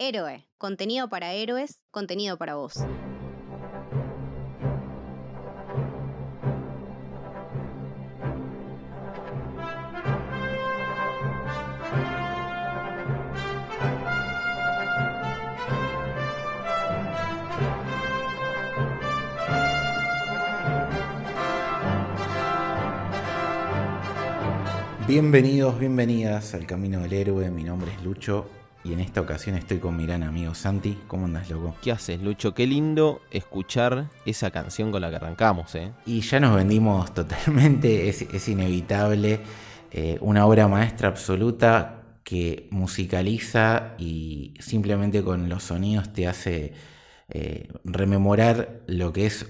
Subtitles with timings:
[0.00, 2.74] Héroe, contenido para héroes, contenido para vos.
[25.08, 27.50] Bienvenidos, bienvenidas al Camino del Héroe.
[27.50, 28.48] Mi nombre es Lucho
[28.84, 30.98] y en esta ocasión estoy con mi gran amigo Santi.
[31.06, 31.74] ¿Cómo andas, loco?
[31.82, 32.54] ¿Qué haces, Lucho?
[32.54, 35.92] Qué lindo escuchar esa canción con la que arrancamos, ¿eh?
[36.06, 39.40] Y ya nos vendimos totalmente, es, inevitable.
[39.90, 46.74] Eh, una obra maestra absoluta que musicaliza y simplemente con los sonidos te hace
[47.30, 49.46] eh, rememorar lo que es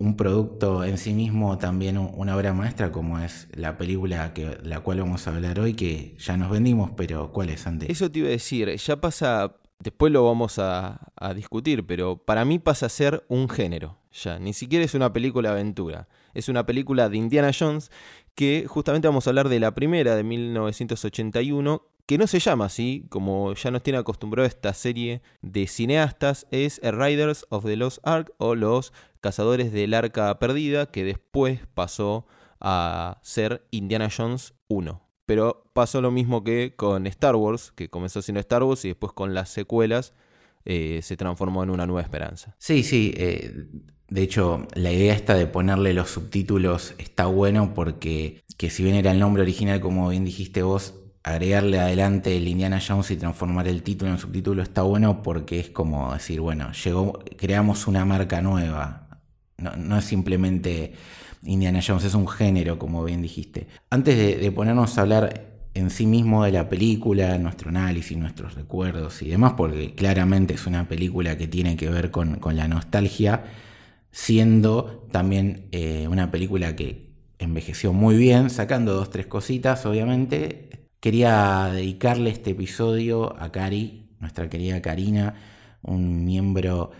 [0.00, 4.80] un producto en sí mismo, también una obra maestra como es la película que la
[4.80, 7.90] cual vamos a hablar hoy, que ya nos vendimos, pero ¿cuál es, antes?
[7.90, 12.46] Eso te iba a decir, ya pasa, después lo vamos a, a discutir, pero para
[12.46, 16.64] mí pasa a ser un género, ya, ni siquiera es una película aventura, es una
[16.64, 17.90] película de Indiana Jones
[18.34, 23.06] que justamente vamos a hablar de la primera de 1981, que no se llama así,
[23.10, 27.98] como ya nos tiene acostumbrado esta serie de cineastas, es A Riders of the Lost
[28.02, 32.26] Ark o Los Cazadores del Arca Perdida, que después pasó
[32.60, 35.02] a ser Indiana Jones 1.
[35.26, 39.12] Pero pasó lo mismo que con Star Wars, que comenzó siendo Star Wars y después
[39.12, 40.12] con las secuelas
[40.64, 42.56] eh, se transformó en una nueva esperanza.
[42.58, 43.14] Sí, sí.
[43.16, 43.66] Eh,
[44.08, 48.96] de hecho, la idea esta de ponerle los subtítulos está bueno porque que si bien
[48.96, 53.68] era el nombre original, como bien dijiste vos, agregarle adelante el Indiana Jones y transformar
[53.68, 58.42] el título en subtítulo está bueno porque es como decir, bueno, llegó, creamos una marca
[58.42, 58.99] nueva.
[59.60, 60.92] No, es simplemente
[61.42, 63.66] Indiana Jones, es un género, como bien dijiste.
[63.90, 69.22] Antes de, ponernos a hablar en sí mismo de la película, nuestro análisis, nuestros recuerdos
[69.22, 73.44] y demás, porque claramente es una película que tiene que ver con, la nostalgia,
[74.10, 80.70] siendo también eh, una película que envejeció muy bien, sacando dos, tres cositas, obviamente,
[81.00, 85.34] Quería dedicarle este episodio a Cari, nuestra querida Karina,
[85.80, 86.90] un miembro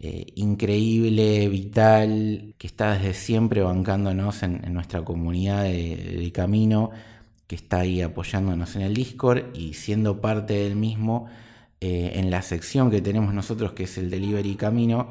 [0.00, 6.90] eh, increíble, vital, que está desde siempre bancándonos en, nuestra comunidad de, camino,
[7.48, 11.26] que está ahí apoyándonos en el Discord y siendo parte del mismo
[11.80, 15.08] eh, en la sección que tenemos nosotros, que es el Delivery Camino,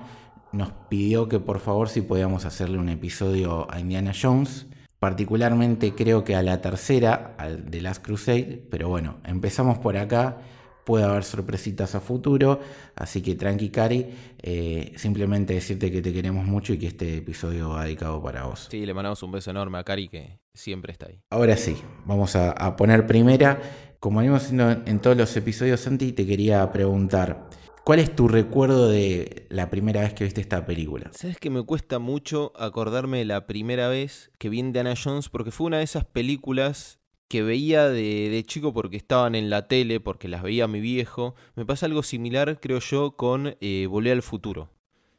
[0.54, 4.68] nos pidió que por favor si podíamos hacerle un episodio a Indiana Jones.
[5.00, 10.38] Particularmente creo que a la tercera, al de Last Crusade, pero bueno, empezamos por acá,
[10.88, 12.62] puede haber sorpresitas a futuro,
[12.96, 14.06] así que tranqui Cari,
[14.42, 18.70] eh, simplemente decirte que te queremos mucho y que este episodio va dedicado para vos.
[18.72, 21.20] Sí, le mandamos un beso enorme a Cari que siempre está ahí.
[21.30, 21.76] Ahora sí,
[22.06, 23.60] vamos a, poner primera,
[24.00, 27.50] como venimos haciendo en todos los episodios, Santi, te quería preguntar,
[27.84, 31.10] ¿Cuál es tu recuerdo de la primera vez que viste esta película?
[31.14, 35.52] Sabes que me cuesta mucho acordarme de la primera vez que vi Indiana Jones porque
[35.52, 40.28] fue una de esas películas que veía de, chico porque estaban en la tele, porque
[40.28, 41.36] las veía mi viejo.
[41.56, 44.70] Me pasa algo similar, creo yo, con eh, Volver al Futuro.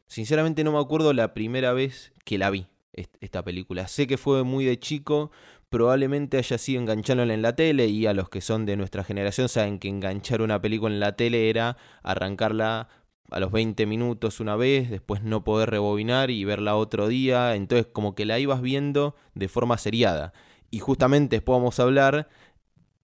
[0.07, 3.87] Sinceramente no me acuerdo la primera vez que la vi, esta película.
[3.87, 5.31] Sé que fue muy de chico,
[5.69, 9.49] probablemente haya sido engancharlo en la tele y a los que son de nuestra generación
[9.49, 12.89] saben que enganchar una película en la tele era arrancarla
[13.29, 17.85] a los 20 minutos una vez, después no poder rebobinar y verla otro día, entonces
[17.85, 20.33] como que la ibas viendo de forma seriada.
[20.71, 22.29] Y justamente después vamos a hablar,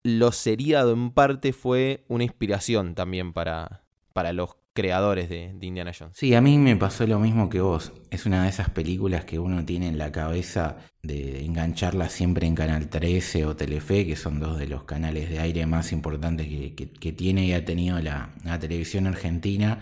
[0.04, 3.84] lo seriado en parte fue una inspiración también para,
[4.14, 6.18] para los creadores de, Indiana Jones.
[6.18, 7.94] Sí, a mí me pasó lo mismo que vos.
[8.12, 12.56] Es una de esas películas que uno tiene en la cabeza de engancharla siempre en
[12.56, 17.12] Canal 13 o Telefe, que son dos de los canales de aire más importantes que,
[17.14, 19.80] tiene y ha tenido la, televisión argentina,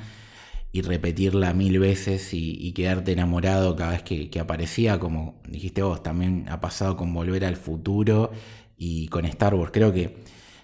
[0.74, 6.46] y repetirla mil veces y, quedarte enamorado cada vez que, aparecía, como dijiste vos, también
[6.50, 8.32] ha pasado con Volver al Futuro
[8.76, 9.72] y con Star Wars.
[9.72, 10.18] Creo que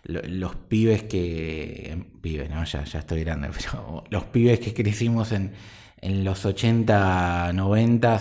[0.04, 2.06] los pibes que.
[2.22, 2.64] Pibes, ¿no?
[2.66, 5.54] Ya, ya estoy grande, pero los pibes que crecimos en,
[6.02, 8.20] los 80, 90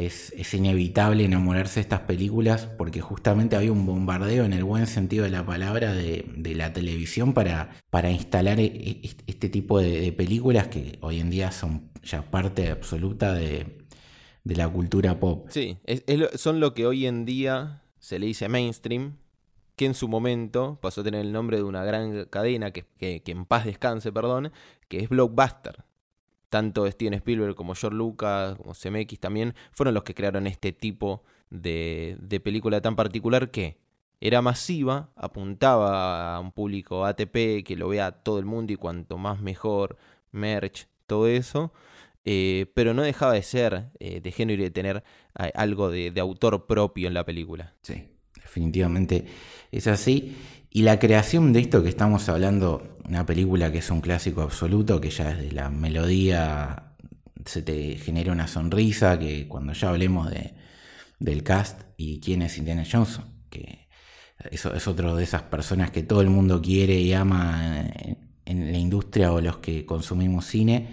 [0.00, 4.86] es, es, inevitable enamorarse de estas películas porque justamente había un bombardeo en el buen
[4.86, 6.24] sentido de la palabra de,
[6.54, 11.52] la televisión para, para instalar e, e, este tipo de, películas que hoy en día
[11.52, 13.78] son ya parte absoluta de,
[14.44, 15.46] la cultura pop.
[15.50, 15.78] Sí,
[16.34, 19.18] son lo que hoy en día se le dice mainstream,
[19.76, 23.44] que en su momento pasó a tener el nombre de una gran cadena, que, en
[23.44, 24.52] paz descanse, perdón,
[24.88, 25.84] que es Blockbuster.
[26.50, 31.22] Tanto Steven Spielberg como George Lucas, como CMX también, fueron los que crearon este tipo
[31.48, 33.78] de, película tan particular que
[34.20, 39.16] era masiva, apuntaba a un público ATP que lo vea todo el mundo y cuanto
[39.16, 39.96] más mejor,
[40.32, 41.72] merch, todo eso,
[42.24, 45.02] eh, pero no dejaba de ser eh, de género y de tener
[45.54, 47.74] algo de, de autor propio en la película.
[47.82, 49.24] Sí, definitivamente
[49.70, 50.36] es así.
[50.72, 55.00] Y la creación de esto que estamos hablando, una película que es un clásico absoluto,
[55.00, 56.94] que ya desde la melodía
[57.44, 60.54] se te genera una sonrisa, que cuando ya hablemos de,
[61.18, 63.20] del cast y quién es Indiana Jones,
[63.50, 63.88] que
[64.50, 67.84] eso es otro de esas personas que todo el mundo quiere y ama
[68.44, 70.88] en, la industria o los que consumimos cine.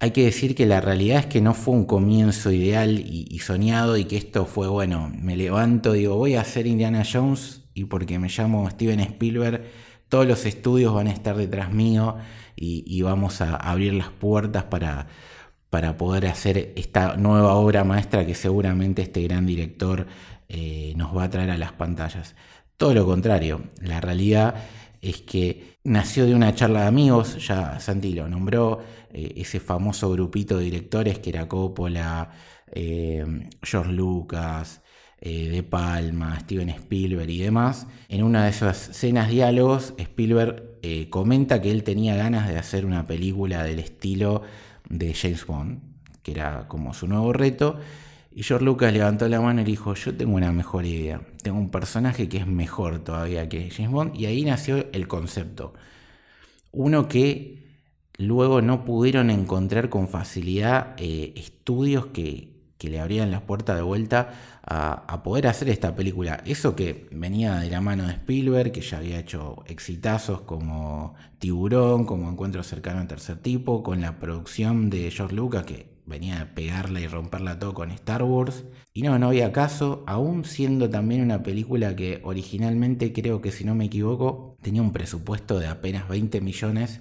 [0.00, 3.38] Hay que decir que la realidad es que no fue un comienzo ideal y, y
[3.40, 7.84] soñado y que esto fue, bueno, me levanto, digo, voy a hacer Indiana Jones y
[7.84, 9.62] porque me llamo Steven Spielberg,
[10.08, 12.16] todos los estudios van a estar detrás mío
[12.56, 15.06] y, vamos a abrir las puertas para,
[15.70, 20.08] para poder hacer esta nueva obra maestra que seguramente este gran director
[20.48, 22.34] eh, nos va a traer a las pantallas.
[22.76, 24.56] Todo lo contrario, la realidad
[25.00, 28.80] es que nació de una charla de amigos, ya Santi lo nombró,
[29.12, 32.32] eh, ese famoso grupito de directores que era Coppola,
[32.72, 33.24] eh,
[33.62, 34.82] George Lucas,
[35.20, 41.10] eh, de Palma, Steven Spielberg y demás, en una de esas escenas diálogos, Spielberg eh,
[41.10, 44.42] comenta que él tenía ganas de hacer una película del estilo
[44.88, 45.80] de James Bond,
[46.22, 47.80] que era como su nuevo reto.
[48.30, 51.70] Y George Lucas levantó la mano y dijo, yo tengo una mejor idea, tengo un
[51.70, 55.74] personaje que es mejor todavía que James Bond, y ahí nació el concepto.
[56.70, 57.66] Uno que
[58.18, 63.82] luego no pudieron encontrar con facilidad eh, estudios que, que le abrían las puertas de
[63.82, 66.42] vuelta a, poder hacer esta película.
[66.44, 72.04] Eso que venía de la mano de Spielberg, que ya había hecho exitazos como Tiburón,
[72.04, 76.54] como Encuentro cercano al tercer tipo, con la producción de George Lucas, que venía a
[76.54, 78.64] pegarla y romperla todo con Star Wars.
[78.92, 83.64] Y no, no había caso, aún siendo también una película que originalmente creo que si
[83.64, 87.00] no me equivoco tenía un presupuesto de apenas 20 millones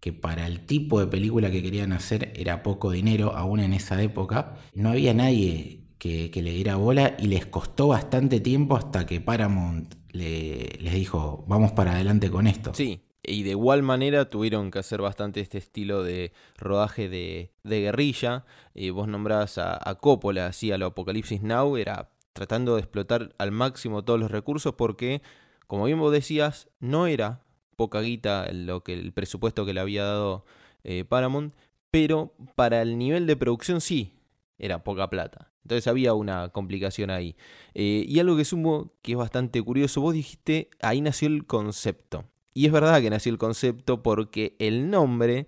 [0.00, 4.00] que para el tipo de película que querían hacer era poco dinero, aún en esa
[4.02, 4.56] época.
[4.74, 9.94] No había nadie que, le diera bola y les costó bastante tiempo hasta que Paramount
[10.12, 12.72] les dijo, vamos para adelante con esto.
[12.74, 18.44] Sí, y de igual manera tuvieron que hacer bastante este estilo de rodaje de, guerrilla.
[18.74, 23.34] y vos nombrabas a, a Coppola, así a lo Apocalipsis Now, era tratando de explotar
[23.38, 25.22] al máximo todos los recursos porque,
[25.66, 27.42] como bien vos decías, no era
[27.76, 30.44] poca guita lo que, el presupuesto que le había dado
[30.84, 31.54] eh, Paramount,
[31.90, 34.18] pero para el nivel de producción sí,
[34.58, 35.47] era poca plata.
[35.68, 37.36] Entonces había una complicación ahí.
[37.74, 42.24] Eh, y algo que sumo que es bastante curioso, vos dijiste, ahí nació el concepto.
[42.54, 45.46] Y es verdad que nació el concepto porque el nombre,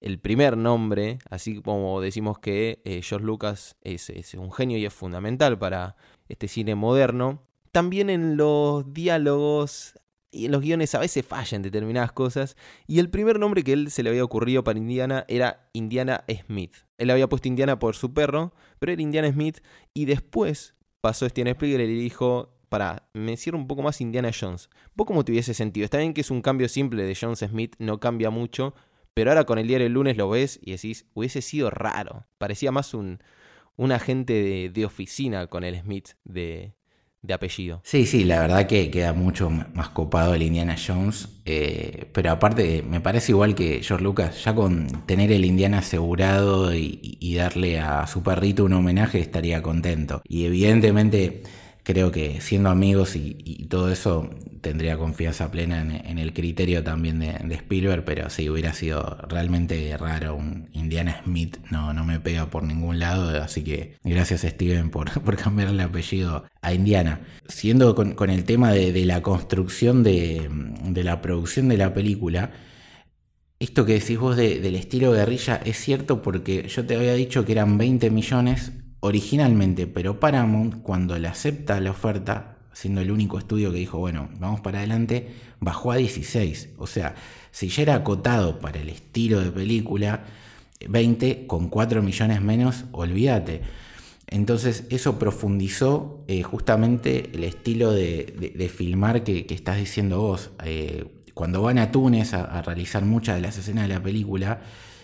[0.00, 4.86] el primer nombre, así como decimos que eh, George Lucas es, es un genio y
[4.86, 5.96] es fundamental para
[6.28, 7.42] este cine moderno,
[7.72, 9.94] también en los diálogos
[10.32, 12.56] y los guiones a veces fallan determinadas cosas.
[12.86, 16.74] Y el primer nombre que él se le había ocurrido para Indiana era Indiana Smith.
[16.98, 19.58] Él había puesto Indiana por su perro, pero era Indiana Smith.
[19.94, 24.30] Y después pasó Steven Spielberg y le dijo, para, me cierro un poco más Indiana
[24.38, 24.70] Jones.
[24.94, 25.84] ¿Vos cómo tuviese sentido?
[25.84, 28.74] Está bien que es un cambio simple de Jones Smith, no cambia mucho.
[29.12, 32.26] Pero ahora con el diario el lunes lo ves y decís, hubiese sido raro.
[32.38, 33.18] Parecía más un,
[33.76, 36.74] un agente de, de oficina con el Smith de,
[37.22, 37.80] de apellido.
[37.84, 42.82] Sí, sí, la verdad que queda mucho más copado el Indiana Jones, eh, pero aparte
[42.82, 47.78] me parece igual que George Lucas, ya con tener el Indiana asegurado y, y darle
[47.78, 50.22] a su perrito un homenaje estaría contento.
[50.26, 51.42] Y evidentemente
[51.90, 54.30] creo que siendo amigos y, todo eso
[54.60, 60.36] tendría confianza plena en, el criterio también de, Spielberg, pero si hubiera sido realmente raro
[60.36, 65.20] un Indiana Smith, no, no me pega por ningún lado, así que gracias Steven por,
[65.22, 67.22] por cambiarle el apellido a Indiana.
[67.48, 70.48] Siendo con, el tema de, la construcción de,
[70.94, 72.52] la producción de la película,
[73.58, 77.52] esto que decís vos del estilo guerrilla es cierto porque yo te había dicho que
[77.52, 83.72] eran 20 millones originalmente, pero Paramount cuando le acepta la oferta, siendo el único estudio
[83.72, 85.28] que dijo, bueno, vamos para adelante,
[85.58, 86.70] bajó a 16.
[86.78, 87.14] O sea,
[87.50, 90.24] si ya era acotado para el estilo de película,
[90.88, 93.62] 20 con 4 millones menos, olvídate.
[94.26, 100.50] Entonces eso profundizó eh, justamente el estilo de, filmar que, estás diciendo vos.
[100.64, 104.60] Eh, cuando van a Túnez a realizar muchas de las escenas de la película,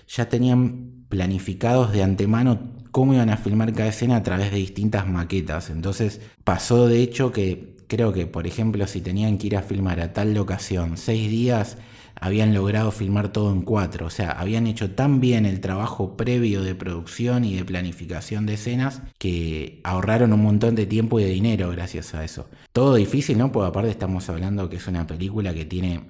[0.09, 2.61] ya tenían planificados de antemano
[2.97, 5.69] cómo iban a filmar cada escena a través de distintas maquetas.
[5.69, 10.01] Entonces pasó de hecho que creo que, por ejemplo, si tenían que ir a filmar
[10.01, 11.77] a tal locación seis días,
[12.19, 14.07] habían logrado filmar todo en cuatro.
[14.07, 18.55] O sea, habían hecho tan bien el trabajo previo de producción y de planificación de
[18.55, 22.49] escenas que ahorraron un montón de tiempo y de dinero gracias a eso.
[22.73, 23.53] Todo difícil, ¿no?
[23.53, 26.01] Porque aparte estamos hablando que es una película que tiene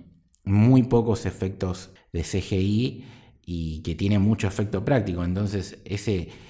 [0.45, 3.05] muy pocos efectos de CGI
[3.45, 5.25] y que tiene mucho efecto práctico.
[5.25, 6.46] Entonces, ese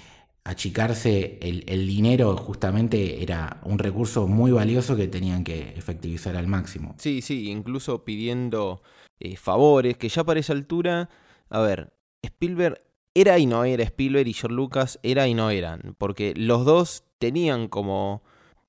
[0.47, 6.95] achicarse el, dinero justamente era un recurso muy valioso que tenían que efectivizar al máximo.
[6.99, 8.81] Sí, sí, incluso pidiendo
[9.19, 11.11] eh, favores, que ya para esa altura,
[11.51, 12.81] a ver, Spielberg
[13.15, 17.03] era y no era Spielberg y George Lucas era y no eran, porque los dos
[17.19, 18.23] tenían como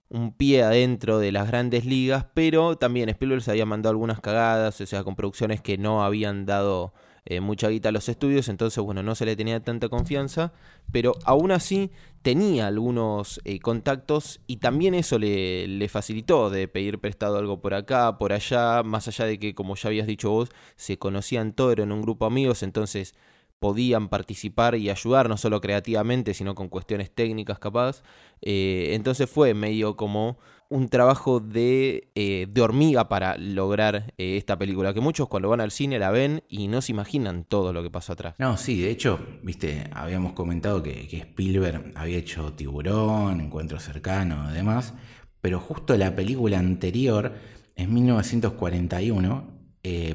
[0.09, 4.81] un pie adentro de las grandes ligas, pero también Spielberg se había mandado algunas cagadas,
[4.81, 6.93] o sea, con producciones que no habían dado
[7.29, 10.53] eh, mucha guita a los estudios, entonces, bueno, no se le tenía tanta confianza,
[10.93, 11.91] pero aún así
[12.21, 18.17] tenía algunos eh, contactos y también eso le, facilitó de pedir prestado algo por acá,
[18.17, 21.91] por allá, más allá de que, como ya habías dicho vos, se conocían todos, en
[21.91, 23.13] un grupo de amigos, entonces
[23.59, 28.03] podían participar y ayudar, no solo creativamente, sino con cuestiones técnicas capaz.
[28.41, 30.37] Eh, entonces fue medio como
[30.69, 35.61] un trabajo de, eh, de hormiga para lograr eh, esta película, que muchos cuando van
[35.61, 38.35] al cine la ven y no se imaginan todo lo que pasó atrás.
[38.37, 44.51] No, sí, de hecho, viste, habíamos comentado que, que Spielberg había hecho Tiburón, Encuentro Cercano,
[44.51, 44.93] demás,
[45.41, 47.33] pero justo la película anterior,
[47.75, 49.57] en 1941,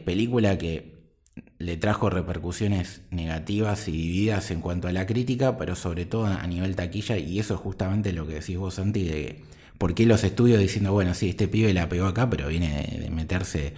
[0.05, 0.93] película que
[1.59, 6.47] le trajo repercusiones negativas y divididas en cuanto a la crítica, pero sobre todo a
[6.47, 9.62] nivel taquilla, y eso es justamente lo que decís vos, Santi, de por
[9.95, 13.75] qué los estudios diciendo, bueno, sí, este pibe la pegó acá, pero viene de, meterse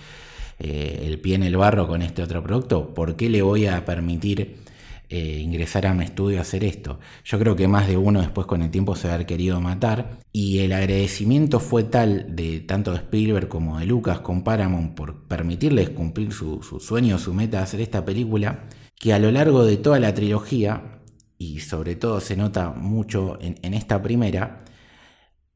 [0.58, 3.84] eh, el pie en el barro con este otro producto, ¿por qué le voy a
[3.84, 4.64] permitir
[5.10, 6.98] eh, ingresar a mi estudio a hacer esto.
[7.24, 10.60] Yo creo que más de uno después con el tiempo se haber querido matar y
[10.60, 15.90] el agradecimiento fue tal de tanto de Spielberg como de Lucas con Paramount por permitirles
[15.90, 18.64] cumplir su, sueño, su meta de hacer esta película,
[18.98, 21.00] que a lo largo de toda la trilogía,
[21.38, 24.64] y sobre todo se nota mucho en esta primera,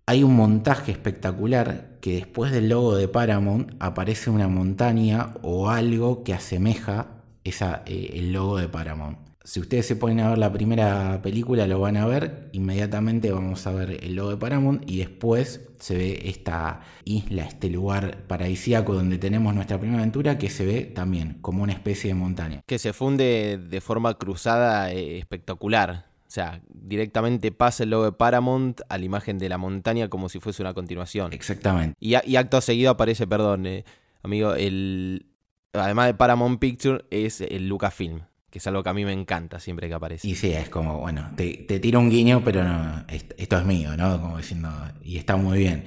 [0.09, 6.25] hay un montaje espectacular que después del logo de Paramount aparece una montaña o algo
[6.25, 7.09] que asemeja
[7.45, 9.19] eh, el logo de Paramount.
[9.45, 12.49] Si ustedes se ponen a ver la primera película, lo van a ver.
[12.53, 17.69] Inmediatamente vamos a ver el logo de Paramount y después se ve esta isla, este
[17.69, 22.15] lugar paradisíaco donde tenemos nuestra primera aventura que se ve también como una especie de
[22.15, 22.63] montaña.
[22.65, 26.09] Que se funde de forma cruzada eh, espectacular.
[26.29, 30.29] O sea, directamente pasa el logo de Paramount a la imagen de la montaña como
[30.29, 31.33] si fuese una continuación.
[31.33, 31.97] Exactamente.
[31.99, 33.85] Y, acto seguido aparece, perdón, eh,
[34.23, 35.27] amigo, el.
[35.73, 39.61] Además de Paramount Picture, es el Lucasfilm que es algo que a mí me encanta
[39.61, 40.27] siempre que aparece.
[40.27, 44.21] Y sí, es como, bueno, te, tiro un guiño, pero no, esto es mío, ¿no?
[44.21, 44.71] Como diciendo,
[45.03, 45.85] y está muy bien.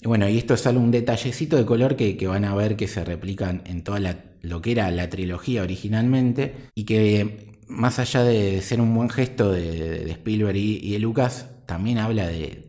[0.00, 2.88] Y bueno, y esto es solo un detallecito de color que, van a ver que
[2.88, 8.22] se replican en toda la, lo que era la trilogía originalmente y que más allá
[8.24, 12.64] de ser un buen gesto de, Spielberg y, de Lucas, también habla de,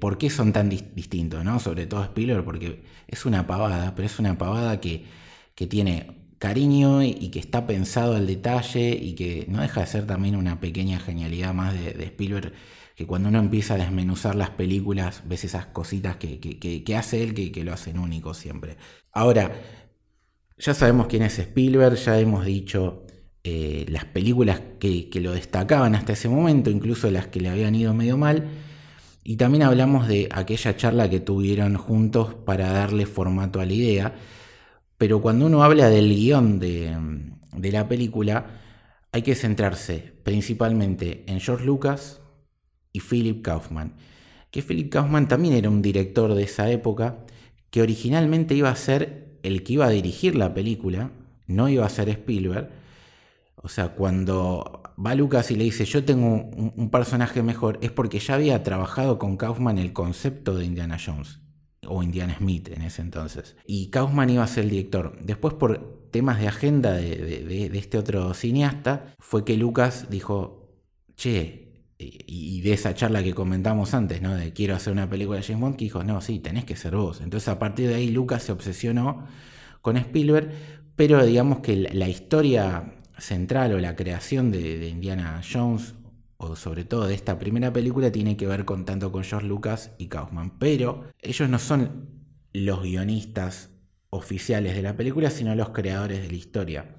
[0.00, 1.60] por qué son tan distintos, ¿no?
[1.60, 5.04] Sobre todo Spielberg, porque es una pavada, pero es una pavada que,
[5.54, 10.06] que tiene cariño y, que está pensado al detalle y que no deja de ser
[10.08, 12.52] también una pequeña genialidad más de, Spielberg,
[12.96, 17.64] que cuando uno empieza a desmenuzar las películas ves esas cositas que, hace él que,
[17.64, 18.76] lo hacen único siempre.
[19.12, 19.52] Ahora,
[20.58, 23.06] ya sabemos quién es Spielberg, ya hemos dicho
[23.44, 27.94] eh, las películas que, lo destacaban hasta ese momento, incluso las que le habían ido
[27.94, 28.48] medio mal.
[29.24, 34.14] Y también hablamos de aquella charla que tuvieron juntos para darle formato a la idea
[35.02, 36.96] pero cuando uno habla del guion de,
[37.72, 38.60] la película,
[39.10, 42.20] hay que centrarse principalmente en George Lucas
[42.92, 43.96] y Philip Kaufman.
[44.52, 47.18] Que Philip Kaufman también era un director de esa época
[47.72, 51.10] que originalmente iba a ser el que iba a dirigir la película,
[51.48, 52.70] no iba a ser Spielberg.
[53.62, 58.18] O sea, cuando va Lucas y le dice yo tengo un, personaje mejor, es porque
[58.18, 61.40] ya había trabajado con Kaufman el concepto de Indiana Jones
[61.86, 63.56] o Indiana Smith en ese entonces.
[63.66, 65.16] Y Kaufman iba a ser el director.
[65.22, 70.68] Después, por temas de agenda de, este otro cineasta, fue que Lucas dijo,
[71.16, 71.62] che,
[71.98, 74.34] y, de esa charla que comentamos antes, ¿no?
[74.34, 76.96] De quiero hacer una película de James Bond, que dijo, no, sí, tenés que ser
[76.96, 77.20] vos.
[77.20, 79.26] Entonces, a partir de ahí, Lucas se obsesionó
[79.80, 80.50] con Spielberg,
[80.96, 85.94] pero digamos que la, historia central o la creación de, Indiana Jones
[86.36, 89.92] o sobre todo de esta primera película, tiene que ver con tanto con George Lucas
[89.96, 90.58] y Kaufman.
[90.58, 92.08] Pero ellos no son
[92.52, 93.70] los guionistas
[94.10, 96.96] oficiales de la película, sino los creadores de la historia.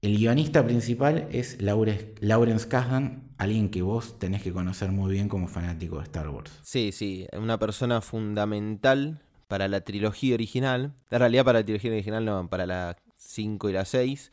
[0.00, 5.46] El guionista principal es Lawrence Kasdan, alguien que vos tenés que conocer muy bien como
[5.46, 6.50] fanático de Star Wars.
[6.62, 10.94] Sí, sí, una persona fundamental para la trilogía original.
[11.10, 14.30] En realidad para la trilogía original no, para la 5 y la 6,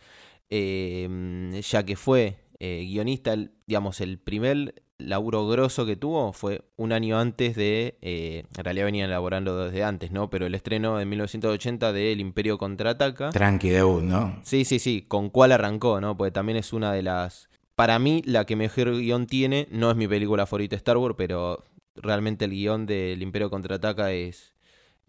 [0.50, 3.36] eh, ya que fue eh, guionista,
[3.68, 8.86] digamos, el primer laburo grosso que tuvo fue un año antes de, eh, en realidad
[8.86, 10.30] venían elaborando desde antes, ¿no?
[10.30, 13.32] Pero el estreno en 1980 de El Imperio Contraataca.
[13.32, 14.40] Tranqui debut, ¿no?
[14.44, 16.16] Sí, sí, sí, con cuál arrancó, ¿no?
[16.16, 17.50] Porque también es una de las...
[17.76, 21.66] Para mí, la que mejor guion tiene, no es mi película favorita Star Wars, pero
[21.96, 24.54] realmente el guion del Imperio Contraataca es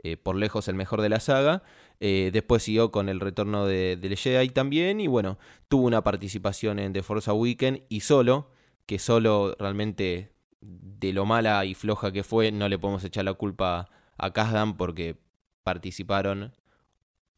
[0.03, 1.63] eh, por lejos el mejor de la saga.
[2.01, 5.01] Eh, después siguió con el retorno de, de Jedi también.
[5.01, 5.39] Y bueno,
[5.69, 8.51] tuvo una participación en The Force Awakens y solo,
[8.87, 13.35] que solo realmente de lo mala y floja que fue, no le podemos echar la
[13.35, 13.89] culpa
[14.19, 15.17] a Kazdan porque
[15.63, 16.53] participaron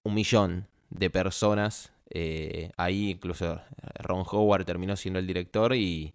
[0.02, 1.92] un millón de personas.
[2.10, 3.60] Eh, ahí incluso
[4.00, 6.14] Ron Howard terminó siendo el director y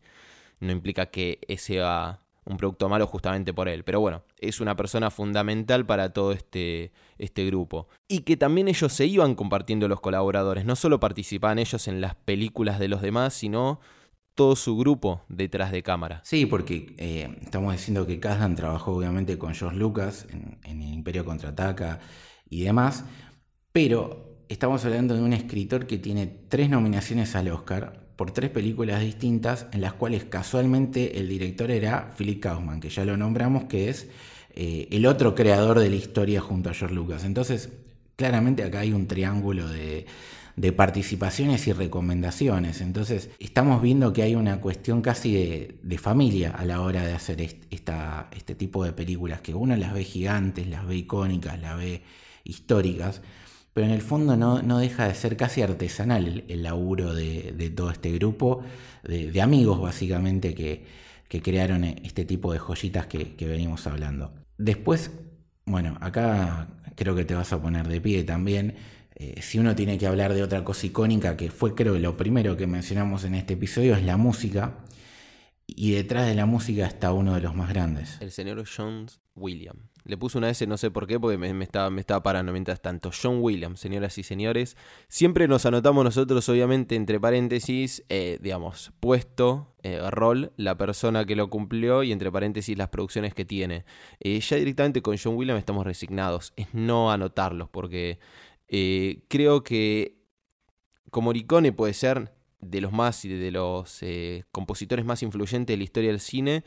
[0.60, 3.84] no implica que ese va un producto malo justamente por él.
[3.84, 7.88] Pero bueno, es una persona fundamental para todo este, este grupo.
[8.08, 10.66] Y que también ellos se iban compartiendo los colaboradores.
[10.66, 13.80] No solo participaban ellos en las películas de los demás, sino
[14.36, 16.22] todo su grupo detrás de cámara.
[16.24, 20.94] Sí, porque eh, estamos diciendo que Kazdan trabajó obviamente con George Lucas en, en el
[20.94, 22.00] Imperio Contraataca
[22.50, 23.06] y demás,
[23.72, 29.02] pero estamos hablando de un escritor que tiene tres nominaciones al Oscar por tres películas
[29.02, 33.90] distintas en las cuales casualmente el director era Philip Kaufman, que ya lo nombramos, que
[33.90, 34.08] es
[34.56, 37.24] eh, el otro creador de la historia junto a George Lucas.
[37.24, 37.70] Entonces,
[38.16, 40.06] claramente acá hay un triángulo de,
[40.76, 42.82] participaciones y recomendaciones.
[42.82, 47.14] Entonces, estamos viendo que hay una cuestión casi de, de familia a la hora de
[47.14, 52.04] hacer este tipo de películas, que uno las ve gigantes, las ve icónicas, las ve
[52.44, 53.22] históricas,
[53.74, 57.54] pero en el fondo no, no deja de ser casi artesanal el, el laburo de,
[57.58, 58.64] de, todo este grupo,
[59.04, 60.86] de, amigos básicamente que,
[61.28, 64.32] que, crearon este tipo de joyitas que, que venimos hablando.
[64.58, 65.12] Después,
[65.66, 68.76] bueno, acá creo que te vas a poner de pie también.
[69.16, 72.58] Eh, si uno tiene que hablar de otra cosa icónica, que fue creo lo primero
[72.58, 74.76] que mencionamos en este episodio, es la música.
[75.66, 78.18] Y detrás de la música está uno de los más grandes.
[78.22, 79.94] El señor John Williams.
[80.06, 82.82] Le puse una S, no sé por qué, porque me, estaba, me estaba parando mientras
[82.82, 83.12] tanto.
[83.12, 84.76] John Williams, señoras y señores.
[85.08, 91.38] Siempre nos anotamos nosotros, obviamente, entre paréntesis, eh, digamos, puesto, eh, rol, la persona que
[91.38, 93.86] lo cumplió y entre paréntesis las producciones que tiene.
[94.20, 96.52] Eh, ya directamente con John Williams estamos resignados.
[96.58, 98.20] Es no anotarlos, porque
[99.30, 100.18] creo que
[101.12, 102.34] como Morricone puede ser
[102.66, 106.64] de los más y de los eh, compositores más influyentes de la historia del cine,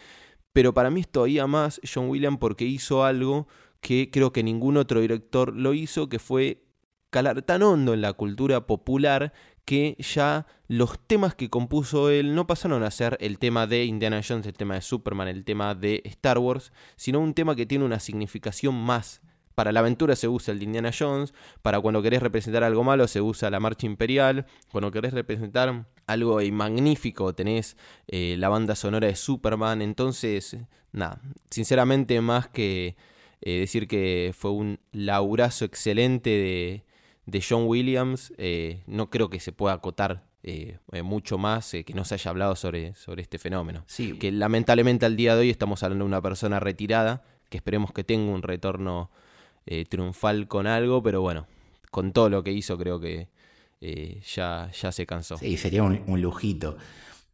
[0.52, 3.46] pero para mí es todavía más John Williams porque hizo algo
[3.80, 6.64] que creo que ningún otro director lo hizo, que fue
[7.11, 9.32] calar tan hondo en la cultura popular
[9.64, 14.20] que ya los temas que compuso él no pasaron a ser el tema de Indiana
[14.26, 17.85] Jones, el tema de Superman, el tema de Star Wars, sino un tema que tiene
[17.85, 19.22] una significación más
[19.56, 23.08] para la aventura se usa el de Indiana Jones, para cuando querés representar algo malo
[23.08, 29.08] se usa la marcha imperial, cuando querés representar algo magnífico tenés eh, la banda sonora
[29.08, 30.56] de Superman, entonces,
[30.92, 32.94] nada, sinceramente más que
[33.40, 36.84] eh, decir que fue un laburazo excelente de,
[37.26, 41.92] de John Williams, eh, no creo que se pueda acotar eh, mucho más eh, que
[41.92, 43.82] no se haya hablado sobre, sobre este fenómeno.
[43.88, 44.16] Sí.
[44.16, 48.04] Que lamentablemente al día de hoy estamos hablando de una persona retirada, que esperemos que
[48.04, 49.10] tenga un retorno
[49.66, 51.46] eh, triunfal con algo, pero bueno,
[51.90, 53.29] con todo lo que hizo creo que
[53.81, 55.37] eh, ya, ya se cansó.
[55.38, 56.76] Sí, sería un, un lujito.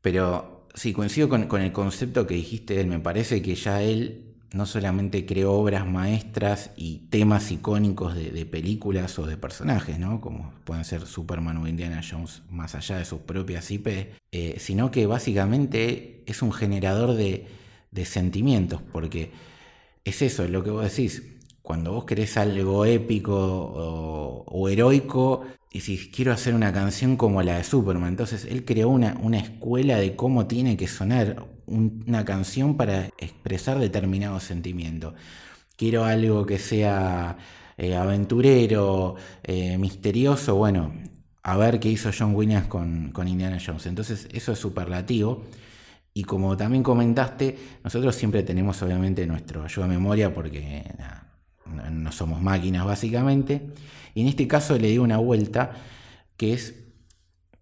[0.00, 2.86] Pero sí, coincido con, con, el concepto que dijiste él.
[2.86, 8.44] Me parece que ya él no solamente creó obras maestras y temas icónicos de, de,
[8.44, 10.20] películas o de personajes, ¿no?
[10.20, 14.90] Como pueden ser Superman o Indiana Jones, más allá de sus propias IP, eh, sino
[14.90, 17.46] que básicamente es un generador de,
[17.90, 19.30] de sentimientos, porque
[20.04, 21.22] es eso, lo que vos decís
[21.62, 25.42] cuando vos querés algo épico o, o, heroico,
[25.80, 30.14] si quiero hacer una canción como la de Superman, entonces él creó una, escuela de
[30.16, 35.14] cómo tiene que sonar un, una canción para expresar determinado sentimiento.
[35.76, 37.38] Quiero algo que sea
[37.78, 40.92] eh, aventurero, eh, misterioso, bueno,
[41.42, 43.86] a ver qué hizo John Williams con, Indiana Jones.
[43.86, 45.44] Entonces eso es superlativo.
[46.14, 50.84] Y como también comentaste, nosotros siempre tenemos obviamente nuestro ayuda a memoria porque
[51.72, 53.68] no somos máquinas básicamente.
[54.14, 55.72] Y en este caso le di una vuelta
[56.36, 56.74] que es,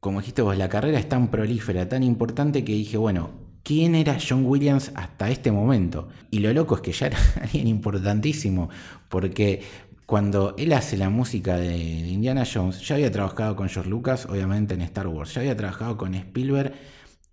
[0.01, 3.31] como dijiste vos, la carrera es tan prolífera, tan importante que dije, bueno,
[3.63, 6.09] ¿quién era John Williams hasta este momento?
[6.31, 8.69] Y lo loco es que ya era alguien importantísimo,
[9.09, 9.63] porque
[10.07, 14.75] cuando él hace la música de, Indiana Jones, ya había trabajado con George Lucas, obviamente
[14.75, 16.75] en Star Wars, ya había trabajado con Spielberg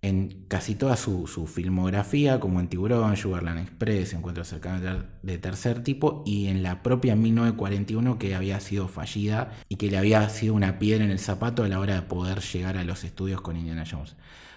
[0.00, 6.22] en casi toda su, filmografía, como en Tiburón, Sugarland Express, Encuentros cercanos de tercer tipo,
[6.24, 10.78] y en la propia 1941 que había sido fallida y que le había sido una
[10.78, 13.84] piedra en el zapato a la hora de poder llegar a los estudios con Indiana
[13.90, 14.14] Jones.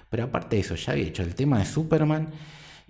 [0.10, 2.30] Pero aparte de eso, ya había hecho el tema de Superman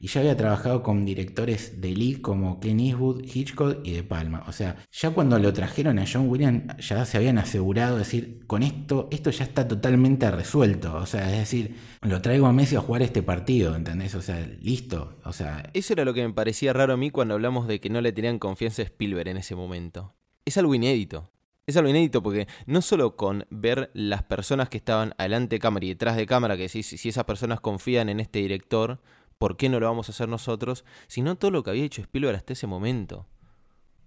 [0.02, 4.44] y ya había trabajado con directores de lead como Clint Eastwood, Hitchcock y De Palma.
[4.48, 8.44] O sea, ya cuando lo trajeron a John Williams ya se habían asegurado de decir,
[8.48, 10.96] con esto, esto ya está totalmente resuelto.
[10.96, 14.16] O sea, es decir, lo traigo a Messi a jugar este partido, ¿entendés?
[14.16, 15.20] O sea, listo.
[15.24, 15.70] O sea...
[15.74, 18.12] Eso era lo que me parecía raro a mí cuando hablamos de que no le
[18.12, 20.16] tenían confianza a Spielberg en ese momento.
[20.46, 21.30] Es algo inédito.
[21.68, 25.86] Es algo inédito porque no solo con ver las personas que estaban adelante de cámara
[25.86, 29.00] y detrás de cámara, que si, si esas personas confían en este director,
[29.42, 30.86] ¿por qué no lo vamos a hacer nosotros?
[31.08, 33.26] Sino todo lo que había hecho Spielberg hasta ese momento.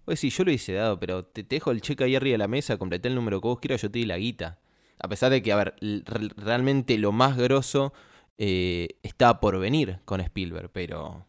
[0.05, 2.47] Pues sí, yo lo hice dado, pero te, dejo el cheque ahí arriba de la
[2.47, 4.61] mesa, completé el número que vos quieras, yo te di la guita.
[4.97, 5.75] A pesar de que, a ver,
[6.37, 7.93] realmente lo más grosso
[8.39, 11.27] eh, está por venir con Spielberg, pero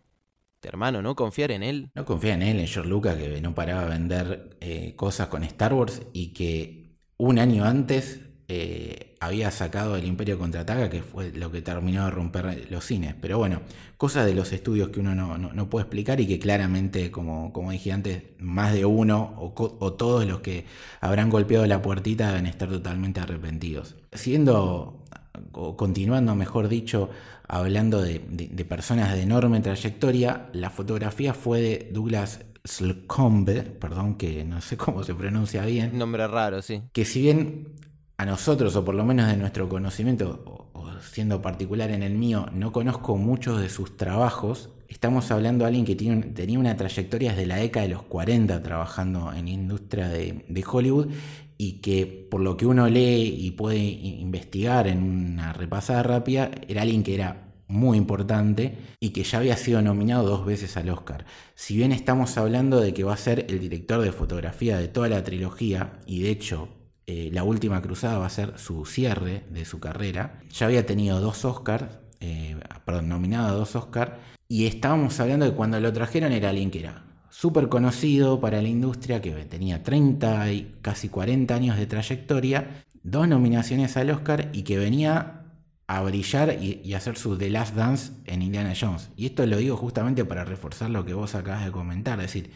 [0.62, 1.16] hermano, ¿no?
[1.16, 1.90] Confiar en él.
[1.96, 5.44] No confía en él, en George Lucas, que no paraba de vender eh, cosas con
[5.44, 11.32] Star Wars y que un año antes eh, había sacado el Imperio Contraataca, que fue
[11.32, 13.16] lo que terminó de romper los cines.
[13.20, 13.62] Pero bueno,
[13.98, 17.92] cosas de los estudios que uno no, puede explicar y que claramente, como, como dije
[17.92, 20.66] antes, más de uno o, todos los que
[21.02, 23.96] habrán golpeado la puertita deben estar totalmente arrepentidos.
[24.12, 25.04] Siendo,
[25.52, 27.10] o continuando, mejor dicho,
[27.48, 28.20] hablando de,
[28.68, 35.04] personas de enorme trayectoria, la fotografía fue de Douglas Slocombe, perdón que no sé cómo
[35.04, 35.98] se pronuncia bien.
[35.98, 36.82] Nombre raro, sí.
[36.94, 37.68] Que si bien
[38.18, 42.48] a nosotros, o por lo menos de nuestro conocimiento, o, siendo particular en el mío,
[42.54, 47.46] no conozco muchos de sus trabajos, estamos hablando de alguien que tenía una trayectoria desde
[47.46, 51.10] la década de los 40 trabajando en industria de, de Hollywood
[51.58, 56.82] y que por lo que uno lee y puede investigar en una repasada rápida, era
[56.84, 61.26] alguien que era muy importante y que ya había sido nominado dos veces al Oscar.
[61.56, 65.10] Si bien estamos hablando de que va a ser el director de fotografía de toda
[65.10, 66.70] la trilogía, y de hecho
[67.08, 70.40] eh, La Última Cruzada va a ser su cierre de su carrera.
[70.50, 71.86] Ya había tenido dos Oscars,
[72.20, 74.14] eh, perdón, nominado a dos Oscars,
[74.48, 78.70] y estábamos hablando de cuando lo trajeron era alguien que era súper conocido para la
[78.70, 84.64] industria, que tenía 30 y casi 40 años de trayectoria, dos nominaciones al Oscar y
[84.64, 85.42] que venía
[85.88, 89.12] a brillar y, y, hacer su The Last Dance en Indiana Jones.
[89.16, 92.52] Y esto lo digo justamente para reforzar lo que vos acabas de comentar, es decir,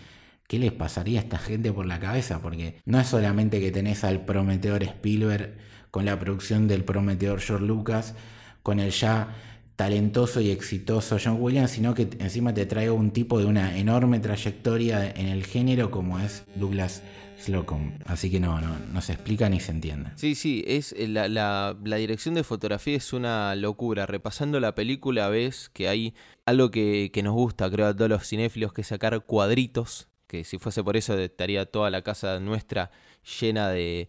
[0.49, 2.41] ¿Qué les pasaría a esta gente por la cabeza?
[2.41, 5.55] Porque no es solamente que tenés al prometedor Spielberg
[5.91, 8.15] con la producción del prometedor George Lucas,
[8.63, 9.35] con el ya
[9.75, 14.19] talentoso y exitoso John Williams, sino que encima te traigo un tipo de una enorme
[14.19, 17.03] trayectoria en el género como es Douglas
[17.39, 17.99] Slocum.
[18.05, 20.09] Así que no, no, no se explica ni se entiende.
[20.15, 24.07] Sí, sí, es eh, la, dirección de fotografía es una locura.
[24.07, 26.15] Repasando la película ves que hay
[26.47, 30.43] algo que, que nos gusta, creo, a todos los cinéfilos, que es sacar cuadritos que
[30.43, 32.91] si fuese por eso estaría toda la casa nuestra
[33.41, 34.07] llena de,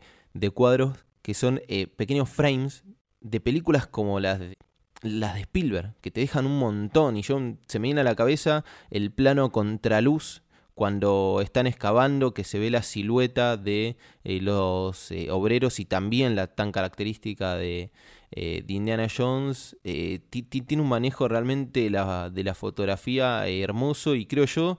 [0.52, 2.84] cuadros, que son eh, pequeños frames
[3.20, 4.58] de películas como las de,
[5.00, 7.16] las de Spielberg, que te dejan un montón.
[7.16, 10.42] Y yo se me viene a la cabeza el plano contraluz
[10.74, 16.36] cuando están excavando, que se ve la silueta de eh, los eh, obreros y también
[16.36, 17.92] la tan característica de,
[18.30, 19.78] de Indiana Jones.
[19.82, 24.78] tiene un manejo realmente de la, de la fotografía hermoso y creo yo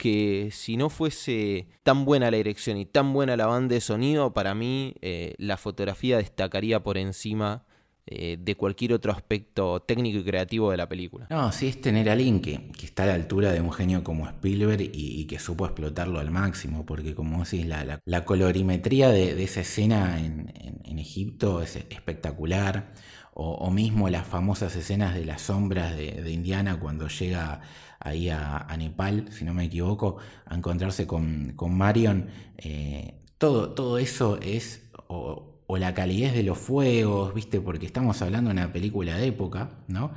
[0.00, 4.32] que si no fuese tan buena la dirección y tan buena la banda de sonido,
[4.32, 7.66] para mí eh, la fotografía destacaría por encima
[8.06, 11.26] eh, de cualquier otro aspecto técnico y creativo de la película.
[11.28, 14.26] No, sí es tener a alguien que, está a la altura de un genio como
[14.26, 19.60] Spielberg y, que supo explotarlo al máximo, porque como decís, la, la, colorimetría de, esa
[19.60, 20.50] escena en,
[20.98, 22.92] Egipto es espectacular,
[23.32, 27.60] o, mismo las famosas escenas de las sombras de, de Indiana cuando llega
[28.00, 32.28] ahí a, Nepal, si no me equivoco, a encontrarse con, Marion.
[32.58, 35.46] Eh, todo, todo eso es, o,
[35.78, 37.60] la calidez de los fuegos, ¿viste?
[37.60, 40.10] Porque estamos hablando de una película de época, ¿no?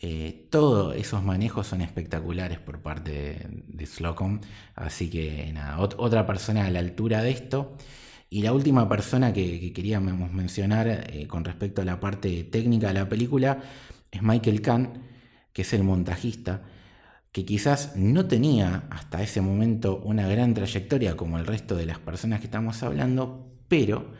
[0.00, 4.40] Eh, todos esos manejos son espectaculares por parte de, de Slocum.
[4.74, 7.76] Así que nada, otra persona a la altura de esto.
[8.30, 12.94] Y la última persona que, queríamos mencionar eh, con respecto a la parte técnica de
[12.94, 13.62] la película
[14.10, 15.02] es Michael Kahn,
[15.52, 16.62] que es el montajista
[17.32, 21.98] que quizás no tenía hasta ese momento una gran trayectoria como el resto de las
[21.98, 24.12] personas que estamos hablando, pero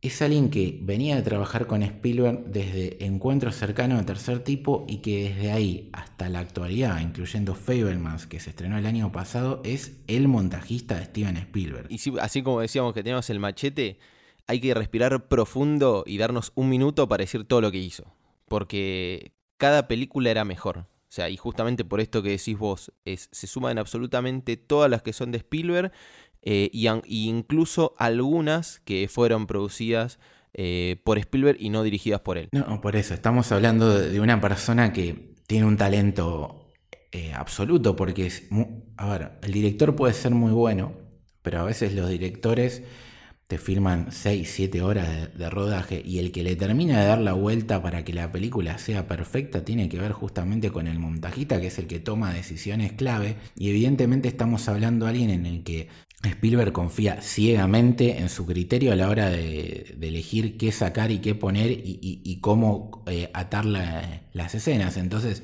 [0.00, 4.98] es alguien que venía de trabajar con Spielberg desde encuentros cercanos de tercer tipo y
[4.98, 9.96] que desde ahí hasta la actualidad, incluyendo Fablemans, que se estrenó el año pasado, es
[10.06, 11.88] el montajista de Steven Spielberg.
[11.90, 13.98] Y así como decíamos que teníamos el machete,
[14.46, 18.04] hay que respirar profundo y darnos un minuto para decir todo lo que hizo.
[18.46, 20.86] Porque cada película era mejor.
[21.08, 25.14] O sea, y justamente por esto que decís vos, se suman absolutamente todas las que
[25.14, 25.90] son de Spielberg
[26.42, 26.86] eh, y,
[27.28, 30.18] incluso algunas que fueron producidas
[30.52, 32.48] eh, por Spielberg y no dirigidas por él.
[32.52, 36.68] No, por eso, estamos hablando de una persona que tiene un talento
[37.10, 38.44] eh, absoluto, porque es,
[38.98, 40.92] a ver, el director puede ser muy bueno,
[41.40, 42.82] pero a veces los directores
[43.48, 47.32] te firman 6, 7 horas de, rodaje y el que le termina de dar la
[47.32, 51.68] vuelta para que la película sea perfecta tiene que ver justamente con el montajista, que
[51.68, 53.36] es el que toma decisiones clave.
[53.56, 55.88] Y evidentemente estamos hablando de alguien en el que
[56.22, 61.34] Spielberg confía ciegamente en su criterio a la hora de, elegir qué sacar y qué
[61.34, 64.98] poner y, cómo eh, atar las escenas.
[64.98, 65.42] Entonces,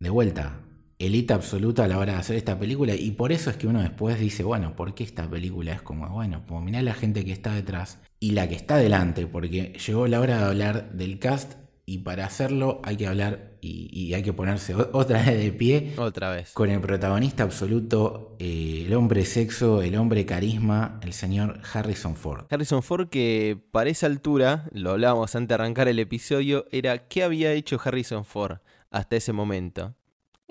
[0.00, 0.60] de vuelta,
[1.00, 3.80] elita absoluta a la hora de hacer esta película y por eso es que uno
[3.80, 7.32] después dice, bueno, ¿por qué esta película es como, bueno, pues mirá la gente que
[7.32, 11.54] está detrás y la que está delante, porque llegó la hora de hablar del cast
[11.86, 15.94] y para hacerlo hay que hablar y, hay que ponerse otra vez de pie.
[15.96, 16.52] Otra vez.
[16.52, 22.44] Con el protagonista absoluto, eh, el hombre sexo, el hombre carisma, el señor Harrison Ford.
[22.50, 27.22] Harrison Ford que para esa altura, lo hablábamos antes de arrancar el episodio, era qué
[27.22, 28.58] había hecho Harrison Ford
[28.90, 29.94] hasta ese momento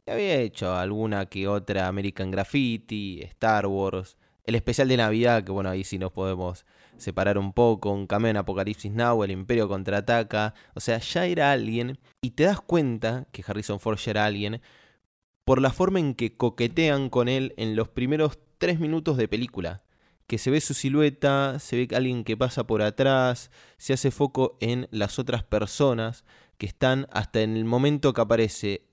[0.09, 5.69] había hecho alguna que otra American Graffiti, Star Wars, el especial de Navidad, que bueno,
[5.69, 6.65] ahí sí nos podemos
[6.97, 11.51] separar un poco, un cameo en Apocalipsis Now, el Imperio contraataca, o sea, ya era
[11.51, 14.61] alguien, y te das cuenta que Harrison Ford ya era alguien
[15.45, 19.83] por la forma en que coquetean con él en los primeros tres minutos de película.
[20.27, 24.57] Que se ve su silueta, se ve alguien que pasa por atrás, se hace foco
[24.61, 26.23] en las otras personas
[26.59, 28.88] que están hasta en el momento que aparece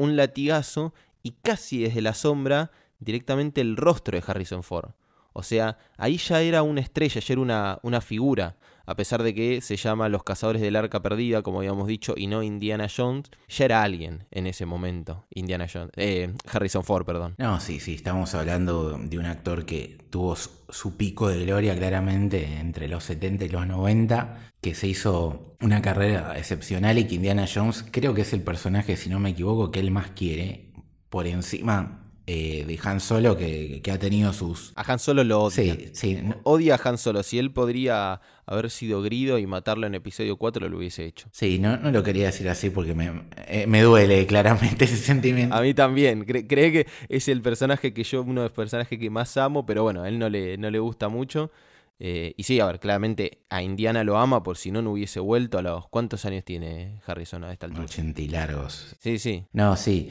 [0.00, 4.90] un latigazo y casi desde la sombra directamente el rostro de Harrison Ford.
[5.32, 8.56] O sea, ahí ya era una estrella, ya era una, una figura.
[8.86, 12.26] A pesar de que se llama Los Cazadores del Arca Perdida, como habíamos dicho, y
[12.26, 15.26] no Indiana Jones, ya era alguien en ese momento.
[15.30, 15.92] Indiana Jones.
[15.96, 17.34] Eh, Harrison Ford, perdón.
[17.38, 22.58] No, sí, sí, estamos hablando de un actor que tuvo su pico de gloria claramente
[22.58, 27.46] entre los 70 y los 90, que se hizo una carrera excepcional y que Indiana
[27.52, 30.72] Jones creo que es el personaje, si no me equivoco, que él más quiere.
[31.08, 31.99] Por encima
[32.32, 34.72] eh, de Han Solo que, ha tenido sus...
[34.76, 35.74] A Han Solo lo odia.
[35.74, 36.22] Sí, sí.
[36.44, 37.24] Odia a Han Solo.
[37.24, 41.26] Si él podría haber sido grido y matarlo en episodio 4, lo hubiese hecho.
[41.32, 43.10] Sí, no, no lo quería decir así porque me,
[43.48, 45.56] eh, me duele claramente ese sentimiento.
[45.56, 46.24] A mí también.
[46.24, 49.82] cree que es el personaje que yo, uno de los personajes que más amo, pero
[49.82, 51.50] bueno, a él no le, no le gusta mucho.
[51.98, 55.18] Eh, y sí, a ver, claramente a Indiana lo ama, por si no, no hubiese
[55.18, 55.88] vuelto a los...
[55.88, 57.86] ¿Cuántos años tiene Harrison a esta altura?
[57.86, 58.94] 80 y largos.
[59.00, 59.46] Sí, sí.
[59.52, 60.10] No, sí.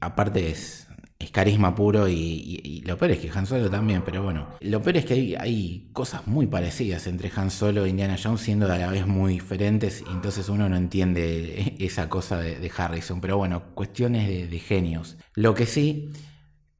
[0.00, 0.87] aparte es
[1.18, 4.98] es carisma puro y, lo peor es que Han Solo también, pero bueno, lo peor
[4.98, 8.90] es que hay, cosas muy parecidas entre Han Solo e Indiana Jones siendo a la
[8.90, 14.50] vez muy diferentes y entonces uno no entiende esa cosa de, Harrison, pero bueno, cuestiones
[14.50, 15.16] de, genios.
[15.34, 16.10] Lo que sí,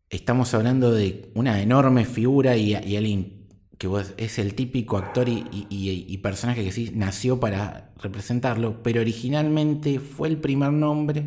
[0.08, 6.18] estamos hablando de una enorme figura y, alguien que es el típico actor y, y
[6.18, 11.26] personaje que sí nació para representarlo, pero originalmente fue el primer nombre,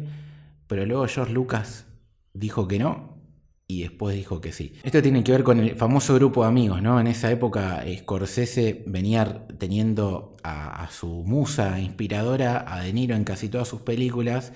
[0.67, 1.85] pero luego George Lucas
[2.33, 3.11] dijo que no
[3.71, 4.73] y después dijo que sí.
[4.83, 6.99] Esto tiene que ver con el famoso grupo de amigos, ¿no?
[6.99, 13.47] En esa época Scorsese venía teniendo a, su musa inspiradora, a De Niro en casi
[13.47, 14.51] todas sus películas,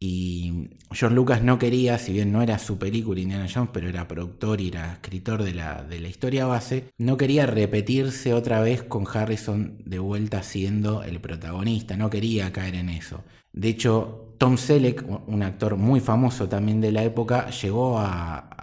[0.00, 4.08] y George Lucas no quería, si bien no era su película Indiana Jones, pero era
[4.08, 8.82] productor y era escritor de la, de la historia base, no quería repetirse otra vez
[8.82, 13.24] con Harrison de vuelta siendo el protagonista, no quería caer en eso.
[13.52, 18.54] De hecho, Tom Selleck, un actor muy famoso también de la época, llegó a,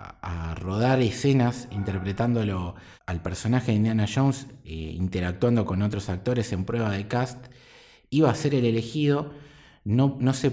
[0.55, 2.73] rodar escenas interpretándolo
[3.05, 7.37] al personaje de Indiana Jones, eh, interactuando con otros actores en prueba de cast.
[8.09, 9.31] Iba a ser el elegido,
[9.83, 10.49] no, se,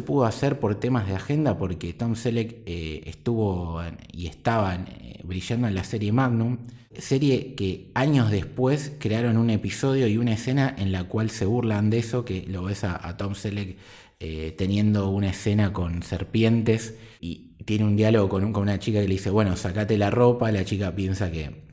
[0.00, 3.80] pudo hacer por temas de agenda porque Tom Selleck eh, estuvo
[4.12, 6.58] y estaba eh, brillando en la serie Magnum,
[6.98, 11.90] serie que años después crearon un episodio y una escena en la cual se burlan
[11.90, 13.76] de eso, que lo ves a, Tom Selleck
[14.20, 19.08] eh, teniendo una escena con serpientes y tiene un diálogo con, con, una chica que
[19.08, 21.64] le dice, bueno, sacate la ropa, la chica piensa que,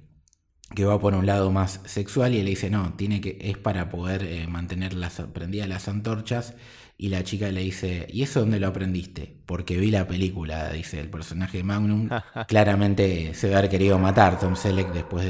[0.75, 3.57] que va por un lado más sexual y él le dice, no, tiene que, es
[3.57, 6.55] para poder eh, mantener las, prendidas las antorchas.
[6.97, 9.41] Y la chica le dice, ¿y eso dónde lo aprendiste?
[9.47, 12.09] Porque vi la película, dice el personaje de Magnum.
[12.47, 15.25] Claramente se debe haber querido matar Tom Selleck después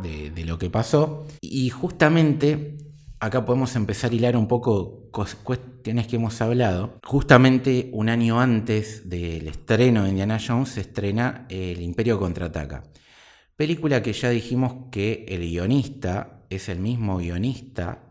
[0.00, 1.26] de, lo que pasó.
[1.40, 2.76] Y justamente
[3.20, 5.10] acá podemos empezar a hilar un poco
[5.42, 6.98] cuestiones que hemos hablado.
[7.04, 12.84] Justamente un año antes del estreno de Indiana Jones se estrena El Imperio Contraataca.
[13.56, 18.04] Película que ya dijimos que el guionista es el mismo guionista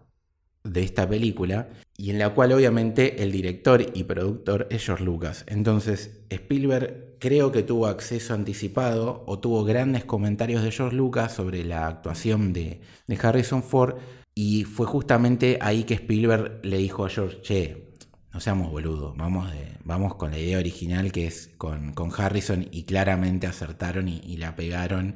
[0.63, 5.45] de esta película y en la cual obviamente el director y productor es George Lucas.
[5.47, 11.63] Entonces Spielberg creo que tuvo acceso anticipado o tuvo grandes comentarios de George Lucas sobre
[11.63, 12.81] la actuación de,
[13.21, 13.95] Harrison Ford
[14.37, 17.87] y fue justamente ahí que Spielberg le dijo a George, che,
[18.31, 19.51] no seamos boludos, vamos,
[19.83, 25.15] vamos con la idea original que es con, Harrison y claramente acertaron y la pegaron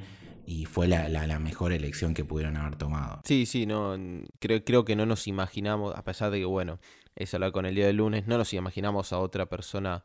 [0.52, 3.22] y fue la, mejor elección que pudieron haber tomado.
[3.24, 3.96] Sí, sí, no,
[4.40, 6.80] creo, creo que no nos imaginamos, a pesar de que, bueno,
[7.16, 10.04] es hablar con el día del lunes, no nos imaginamos a otra persona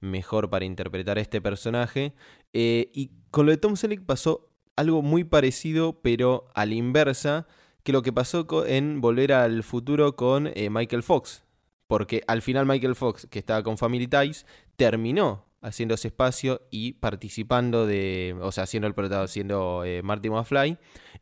[0.00, 2.14] mejor para interpretar este personaje.
[2.52, 7.46] Eh, y con lo de Tom Selleck pasó algo muy parecido, pero a la inversa,
[7.82, 11.44] que lo que pasó en Volver al Futuro con eh, Michael Fox.
[11.86, 16.94] Porque al final Michael Fox, que estaba con Family Ties, terminó haciendo ese espacio y
[16.94, 20.76] participando de, o sea, haciendo el protagonista, haciendo eh, Marty McFly,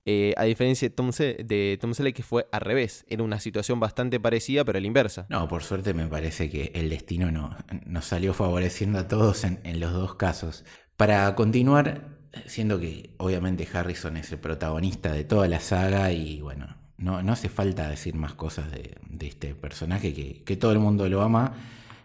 [0.06, 4.18] eh, a diferencia de Tom, de Tom que fue al revés, era una situación bastante
[4.18, 5.26] parecida pero a la inversa.
[5.28, 9.60] No, por suerte me parece que el destino no, nos salió favoreciendo a todos en,
[9.78, 10.64] los dos casos.
[10.96, 16.76] Para continuar, siendo que obviamente Harrison es el protagonista de toda la saga y bueno,
[16.96, 21.08] no, no hace falta decir más cosas de, este personaje que, que todo el mundo
[21.08, 21.54] lo ama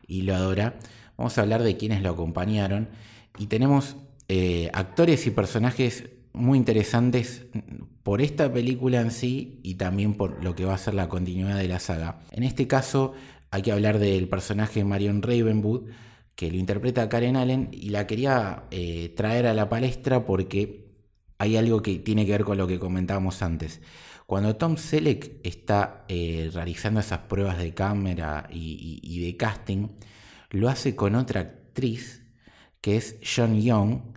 [0.07, 0.75] y lo adora.
[1.17, 2.89] Vamos a hablar de quienes lo acompañaron.
[3.37, 3.95] Y tenemos
[4.27, 7.45] eh, actores y personajes muy interesantes
[8.03, 11.57] por esta película en sí y también por lo que va a ser la continuidad
[11.57, 12.19] de la saga.
[12.31, 13.13] En este caso
[13.51, 15.89] hay que hablar del personaje Marion Ravenwood,
[16.35, 20.85] que lo interpreta Karen Allen, y la quería eh, traer a la palestra porque
[21.37, 23.81] hay algo que tiene que ver con lo que comentábamos antes.
[24.27, 29.89] Cuando Tom Selleck está eh, realizando esas pruebas de cámara y de casting,
[30.49, 32.23] lo hace con otra actriz
[32.81, 34.15] que es John Young,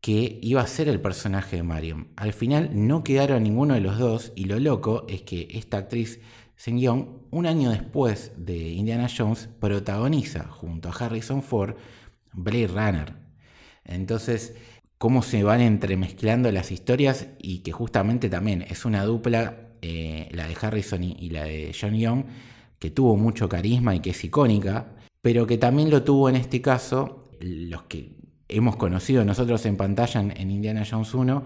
[0.00, 2.08] que iba a ser el personaje de Marion.
[2.16, 6.20] Al final no quedaron ninguno de los dos y lo loco es que esta actriz,
[6.60, 11.76] Seung Young, un año después de Indiana Jones, protagoniza junto a Harrison Ford
[12.32, 13.14] Blade Runner.
[13.84, 14.54] Entonces,
[14.98, 20.46] cómo se van entremezclando las historias y que justamente también es una dupla, eh, la
[20.46, 22.24] de Harrison y, y la de John Young,
[22.78, 26.60] que tuvo mucho carisma y que es icónica pero que también lo tuvo en este
[26.60, 28.16] caso los que
[28.48, 31.44] hemos conocido nosotros en pantalla en, Indiana Jones 1,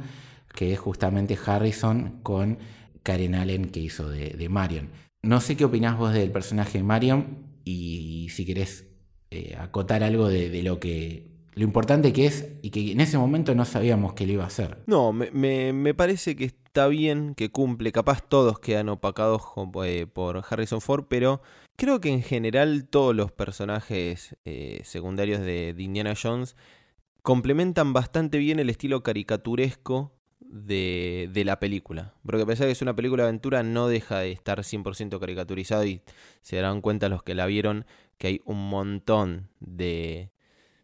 [0.54, 2.58] que es justamente Harrison con
[3.02, 4.90] Karen Allen que hizo de, Marion.
[5.24, 8.86] No sé qué opinás vos del personaje de Marion y si querés
[9.30, 13.54] eh, acotar algo de, lo que lo importante que es y que en ese momento
[13.54, 14.78] no sabíamos que lo iba a hacer.
[14.86, 17.92] No, me, parece que está bien, que cumple.
[17.92, 19.42] Capaz todos quedan opacados
[19.84, 21.40] eh, por Harrison Ford, pero
[21.76, 26.56] Creo que en general todos los personajes eh, secundarios de, Indiana Jones
[27.22, 30.12] complementan bastante bien el estilo caricaturesco
[30.54, 32.14] de, la película.
[32.24, 35.18] Porque a pesar de que es una película de aventura, no deja de estar 100%
[35.18, 36.00] caricaturizado y
[36.42, 37.84] se darán cuenta los que la vieron
[38.18, 40.30] que hay un montón de,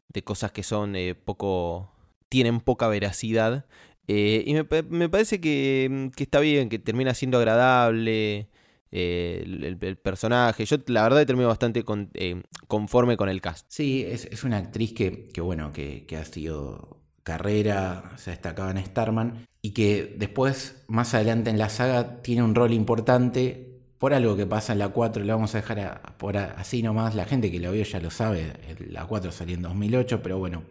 [0.08, 1.92] de cosas que son eh, poco...
[2.28, 3.66] tienen poca veracidad.
[4.08, 8.48] Eh, y me, parece que, que, está bien, que termina siendo agradable.
[8.92, 10.64] Eh, el, personaje.
[10.64, 13.66] Yo la verdad termino bastante eh, conforme con el cast.
[13.68, 19.72] Sí, es, una actriz que, bueno, que, ha sido carrera, se destacaba en Starman y
[19.72, 23.66] que después, más adelante en la saga, tiene un rol importante
[23.98, 27.26] por algo que pasa en la 4, lo vamos a dejar por así nomás, la
[27.26, 28.54] gente que lo vio ya lo sabe,
[28.88, 30.62] la 4 salió en 2008, pero bueno,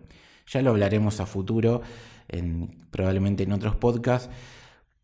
[0.47, 1.81] ya lo hablaremos a futuro,
[2.27, 4.29] en, probablemente en otros podcasts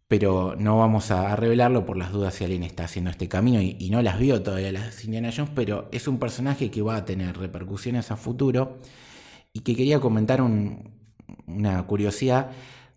[0.08, 3.90] pero no vamos a revelarlo por las dudas si alguien está haciendo este camino y,
[3.90, 7.38] no las vio todavía las Indiana Jones, pero es un personaje que va a tener
[7.38, 8.80] repercusiones a futuro
[9.54, 10.42] y que quería comentar
[11.48, 12.52] una curiosidad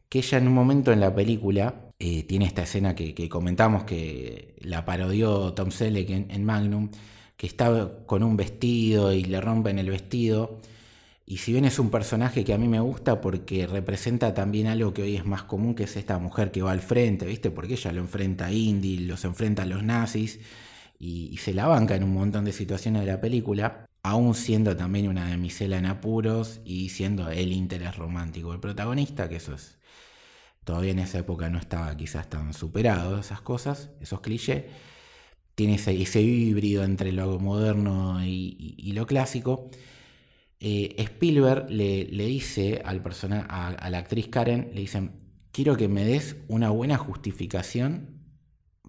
[0.08, 4.54] que ella en un momento en la película eh, tiene esta escena que, comentamos que
[4.60, 6.90] la parodió Tom Selleck en Magnum,
[7.36, 10.58] que está con un vestido y le rompen el vestido
[11.30, 14.94] y si bien es un personaje que a mí me gusta porque representa también algo
[14.94, 17.50] que hoy es más común, que es esta mujer que va al frente, ¿viste?
[17.50, 20.40] Porque ella lo enfrenta a Indy, los enfrenta a los nazis
[20.98, 25.08] y, se la banca en un montón de situaciones de la película, aún siendo también
[25.08, 29.78] una damisela en apuros y siendo el interés romántico del protagonista, que eso es.
[30.64, 34.64] Todavía en esa época no estaba quizás tan superado esas cosas, esos clichés.
[35.54, 39.70] Tiene ese, híbrido entre lo moderno y lo clásico.
[40.60, 45.12] Eh, Spielberg le, dice al persona, a, la actriz Karen, le dicen,
[45.52, 48.17] quiero que me des una buena justificación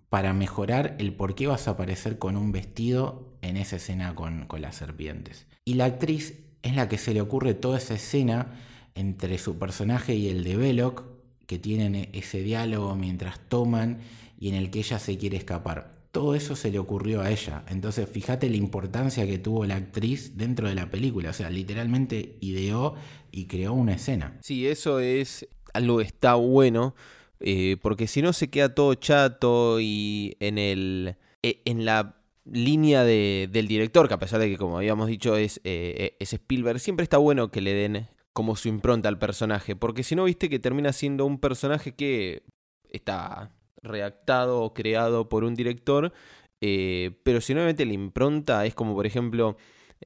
[0.09, 4.47] para mejorar el por qué vas a aparecer con un vestido en esa escena con,
[4.59, 5.45] las serpientes.
[5.65, 8.59] Y la actriz es la que se le ocurre toda esa escena
[8.95, 11.03] entre su personaje y el de Belloc,
[11.45, 13.99] que tienen ese diálogo mientras toman
[14.39, 15.97] y en el que ella se quiere escapar.
[16.11, 17.63] todo eso se le ocurrió a ella.
[17.67, 21.29] Entonces, fíjate la importancia que tuvo la actriz dentro de la película.
[21.29, 22.95] O sea, literalmente ideó
[23.31, 24.35] y creó una escena.
[24.41, 26.95] Sí, eso es algo que está bueno,
[27.39, 32.15] eh, porque si no se queda todo chato y en el e, en la
[32.45, 36.79] línea del director, que a pesar de que, como habíamos dicho, es, eh, es Spielberg,
[36.79, 40.49] siempre está bueno que le den como su impronta al personaje, porque si no, viste
[40.49, 42.43] que termina siendo un personaje que
[42.89, 46.13] está redactado o creado por un director,
[46.61, 49.57] eh, pero si no la impronta es como por ejemplo,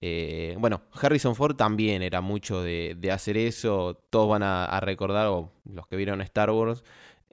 [0.02, 5.52] eh, bueno, Harrison Ford también era mucho de, hacer eso, todos van a, recordar, o
[5.66, 6.84] los que vieron Star Wars,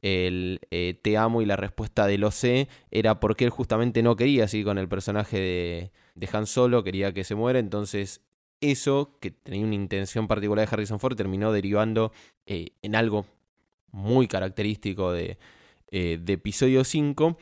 [0.03, 4.16] el eh, te amo y la respuesta de lo sé era porque él justamente no
[4.16, 8.22] quería seguir con el personaje de, de Han Solo, quería que se muera, entonces
[8.61, 12.12] eso, que tenía una intención particular de Harrison Ford, terminó derivando
[12.46, 13.24] en algo
[13.92, 15.38] muy característico de,
[15.90, 17.36] eh, de episodio 5.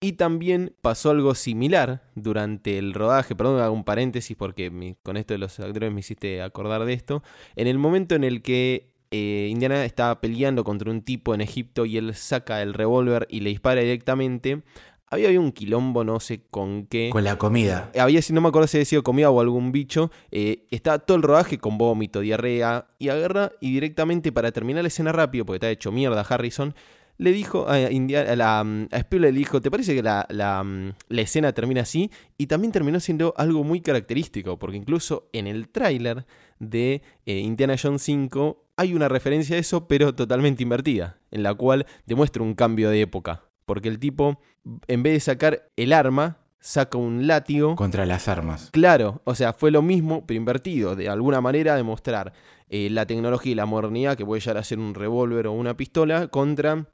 [0.00, 5.32] Y también pasó algo similar durante el rodaje, perdón, hago un paréntesis porque con esto
[5.32, 7.22] de los actores me hiciste acordar de esto.
[7.56, 11.86] En el momento en el que eh, Indiana estaba peleando contra un tipo en Egipto
[11.86, 14.62] y él saca el revólver y le dispara directamente,
[15.06, 17.10] había, había un quilombo, no sé con qué.
[17.10, 17.90] Con la comida.
[17.98, 20.10] Había, si no me acuerdo si había sido comida o algún bicho.
[20.30, 24.88] Eh, estaba todo el rodaje con vómito, diarrea y agarra y directamente para terminar la
[24.88, 26.74] escena rápido, porque está hecho mierda Harrison,
[27.16, 30.26] le dijo a, India, la, mm, a le dijo, ¿te parece que la,
[30.64, 32.10] mm, la, escena termina así?
[32.36, 36.26] Y también terminó siendo algo muy característico, porque incluso en el tráiler
[36.58, 41.54] de eh, Indiana Jones 5 hay una referencia a eso, pero totalmente invertida, en la
[41.54, 43.44] cual demuestra un cambio de época.
[43.66, 44.40] Porque el tipo,
[44.88, 47.76] en vez de sacar el arma, saca un látigo.
[47.76, 48.70] Contra las armas.
[48.72, 50.96] Claro, o sea, fue lo mismo, pero invertido.
[50.96, 52.32] De alguna manera demostrar
[52.68, 55.76] eh, la tecnología y la modernidad que puede llegar a ser un revólver o una
[55.76, 56.86] pistola contra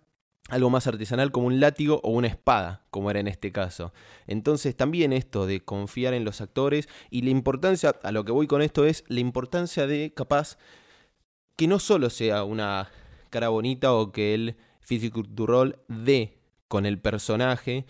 [0.51, 3.93] algo más artesanal como un látigo o una espada, como era en este caso.
[4.27, 8.47] Entonces también esto de confiar en los actores y la importancia, a lo que voy
[8.47, 10.59] con esto es la importancia de capaz
[11.57, 12.91] que no solo sea una
[13.31, 14.57] cara bonita o que el
[15.37, 16.39] role dé
[16.69, 17.87] con el personaje,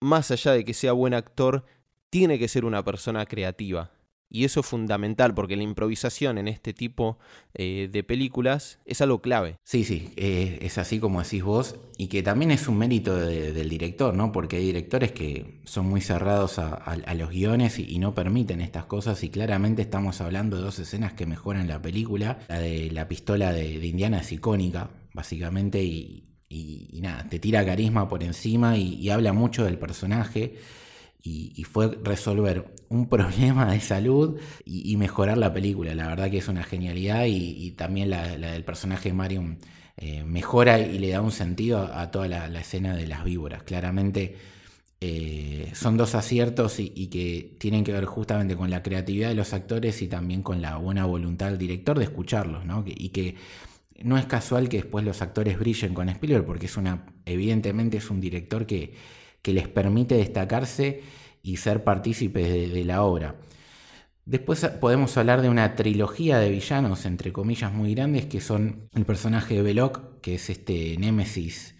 [0.00, 1.64] más allá de que sea buen actor,
[2.08, 3.90] tiene que ser una persona creativa.
[4.32, 7.18] Y eso es fundamental porque la improvisación en este tipo
[7.52, 9.56] eh, de películas es algo clave.
[9.64, 13.68] Sí, sí, eh, es así como decís vos y que también es un mérito del
[13.68, 14.30] director, ¿no?
[14.30, 19.22] Porque hay directores que son muy cerrados a, los guiones y, no permiten estas cosas
[19.24, 22.38] y claramente estamos hablando de dos escenas que mejoran la película.
[22.48, 26.26] La de la pistola de, Indiana es icónica, básicamente, y,
[27.02, 30.54] nada, te tira carisma por encima y habla mucho del personaje
[31.22, 35.94] y, fue resolver un problema de salud y, mejorar la película.
[35.94, 39.58] La verdad que es una genialidad y, también la, del personaje de Marion
[39.96, 43.62] eh, mejora y le da un sentido a, toda la, escena de las víboras.
[43.62, 44.36] Claramente
[45.00, 49.52] eh, son dos aciertos y, que tienen que ver justamente con la creatividad de los
[49.52, 52.84] actores y también con la buena voluntad del director de escucharlos, ¿no?
[52.86, 53.36] y que
[54.02, 58.10] no es casual que después los actores brillen con Spielberg porque es una, evidentemente es
[58.10, 58.94] un director que
[59.42, 61.02] que les permite destacarse
[61.42, 63.36] y ser partícipes de, la obra.
[64.24, 69.04] Después podemos hablar de una trilogía de villanos, entre comillas, muy grandes, que son el
[69.04, 71.74] personaje de Belloc, que es este Némesis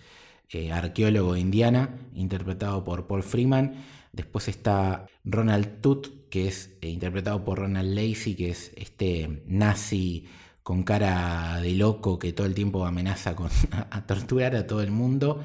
[0.48, 3.74] eh, arqueólogo indiana, interpretado por Paul Freeman.
[4.12, 10.26] Después está Ronald Tut, que es eh, interpretado por Ronald Lacey, que es este nazi
[10.62, 13.48] con cara de loco que todo el tiempo amenaza con
[13.90, 15.42] a torturar a todo el mundo.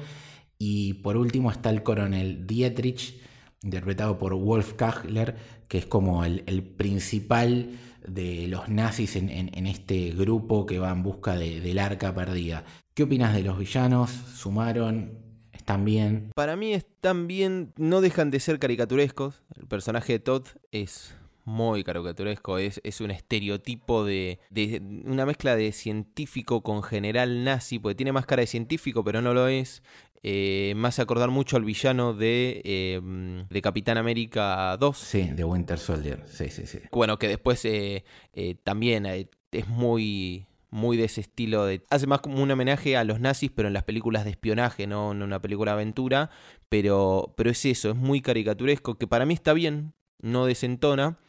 [0.58, 3.20] Y por último está el coronel Dietrich,
[3.62, 5.36] interpretado por Wolf Kachler,
[5.68, 7.70] que es como el, principal
[8.06, 12.64] de los nazis en, este grupo que va en busca del arca perdida.
[12.94, 14.10] ¿Qué opinas de los villanos?
[14.10, 15.18] ¿Sumaron?
[15.52, 16.30] ¿Están bien?
[16.34, 19.42] Para mí están bien, no dejan de ser caricaturescos.
[19.58, 21.14] El personaje de Todd es
[21.46, 27.78] muy caricaturesco, es, es un estereotipo de, de, una mezcla de científico con general nazi,
[27.78, 29.82] porque tiene más cara de científico, pero no lo es.
[30.28, 34.98] Eh, me hace acordar mucho al villano de, em, de Capitán América 2.
[34.98, 36.24] Sí, de Winter Soldier.
[36.26, 36.80] Sí, sí, sí.
[36.90, 41.64] Bueno, que después eh, eh, también es muy, muy de ese estilo.
[41.64, 44.88] De, hace más como un homenaje a los nazis, pero en las películas de espionaje,
[44.88, 46.30] no en una película de aventura.
[46.68, 51.20] Pero, pero es eso, es muy caricaturesco, que para mí está bien, no desentona.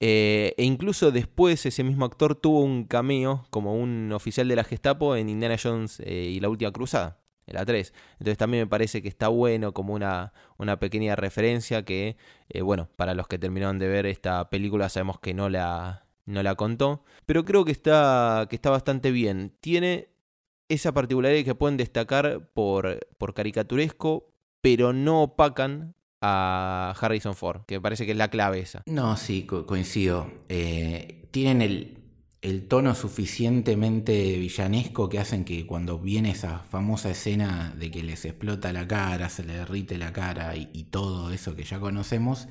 [0.00, 5.16] e incluso después ese mismo actor tuvo un cameo como un oficial de la Gestapo
[5.16, 7.92] en Indiana Jones y la Última Cruzada la 3.
[8.12, 12.16] Entonces también me parece que está bueno como una, una pequeña referencia que,
[12.48, 16.42] eh, bueno, para los que terminaron de ver esta película sabemos que no la, no
[16.42, 19.52] la contó, pero creo que está, que está bastante bien.
[19.60, 20.08] Tiene
[20.68, 27.74] esa particularidad que pueden destacar por, por caricaturesco, pero no opacan a Harrison Ford, que
[27.74, 28.82] me parece que es la clave esa.
[28.86, 30.30] No, sí, coincido.
[30.48, 32.03] Eh, tienen el,
[32.44, 38.26] el tono suficientemente villanesco que hacen que cuando viene esa famosa escena de que les
[38.26, 42.46] explota la cara, se le derrite la cara y, todo eso que ya conocemos,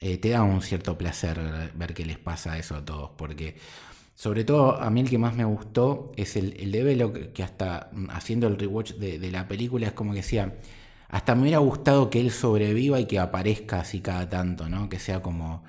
[0.00, 1.40] eh, te da un cierto placer
[1.74, 3.56] ver qué les pasa eso a todos, porque
[4.14, 7.42] sobre todo a mí el que más me gustó es el, el de Velo, que,
[7.42, 10.54] hasta haciendo el rewatch de, de la película es como que decía,
[11.08, 14.88] hasta me hubiera gustado que él sobreviva y que aparezca así cada tanto, ¿no?
[14.88, 15.64] Que sea como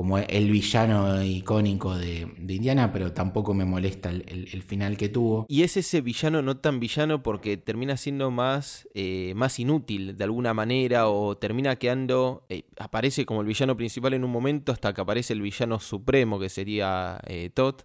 [0.00, 5.44] como el villano icónico de, Indiana, pero tampoco me molesta el, final que tuvo.
[5.46, 10.24] Y es ese villano no tan villano porque termina siendo más, eh, más inútil de
[10.24, 14.94] alguna manera o termina quedando, eh, aparece como el villano principal en un momento hasta
[14.94, 17.82] que aparece el villano supremo que sería eh, Todd.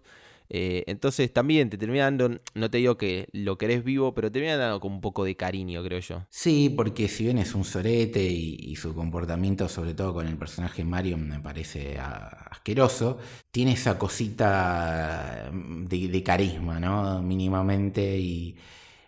[0.50, 4.40] Eh, entonces también te termina dando, no te digo que lo querés vivo, pero te
[4.40, 6.26] termina dando como un poco de cariño, creo yo.
[6.30, 10.84] Sí, porque si bien es un sorete y, su comportamiento, sobre todo con el personaje
[10.84, 13.18] Mario, me parece asqueroso,
[13.52, 17.22] tiene esa cosita de, carisma, ¿no?
[17.22, 18.56] Mínimamente y,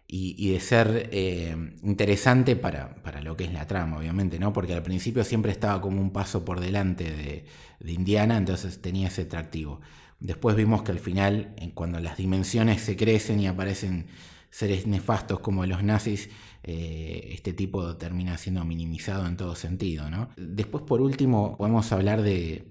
[0.09, 4.53] de ser eh, interesante para, para, lo que es la trama, obviamente, ¿no?
[4.53, 7.45] Porque al principio siempre estaba como un paso por delante de,
[7.79, 9.81] de Indiana, entonces tenía ese atractivo.
[10.19, 14.07] Después vimos que al final, cuando las dimensiones se crecen y aparecen
[14.49, 16.29] seres nefastos como los nazis,
[16.63, 20.09] eh, este tipo termina siendo minimizado en todo sentido.
[20.09, 20.29] ¿no?
[20.37, 22.65] Después, por último, podemos hablar de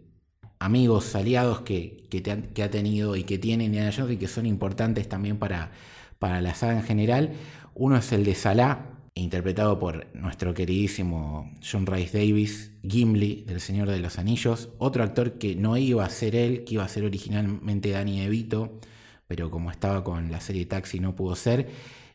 [0.58, 5.38] amigos, aliados que, que, ha tenido y que tiene Indiana y que son importantes también
[5.38, 5.72] para,
[6.18, 7.34] para la saga en general.
[7.74, 13.90] Uno es el de Salah, interpretado por nuestro queridísimo John Rice Davis, Gimli del Señor
[13.90, 17.04] de los Anillos, otro actor que no iba a ser él, que iba a ser
[17.04, 18.78] originalmente Danny DeVito,
[19.26, 21.70] pero como estaba con la serie Taxi no pudo ser,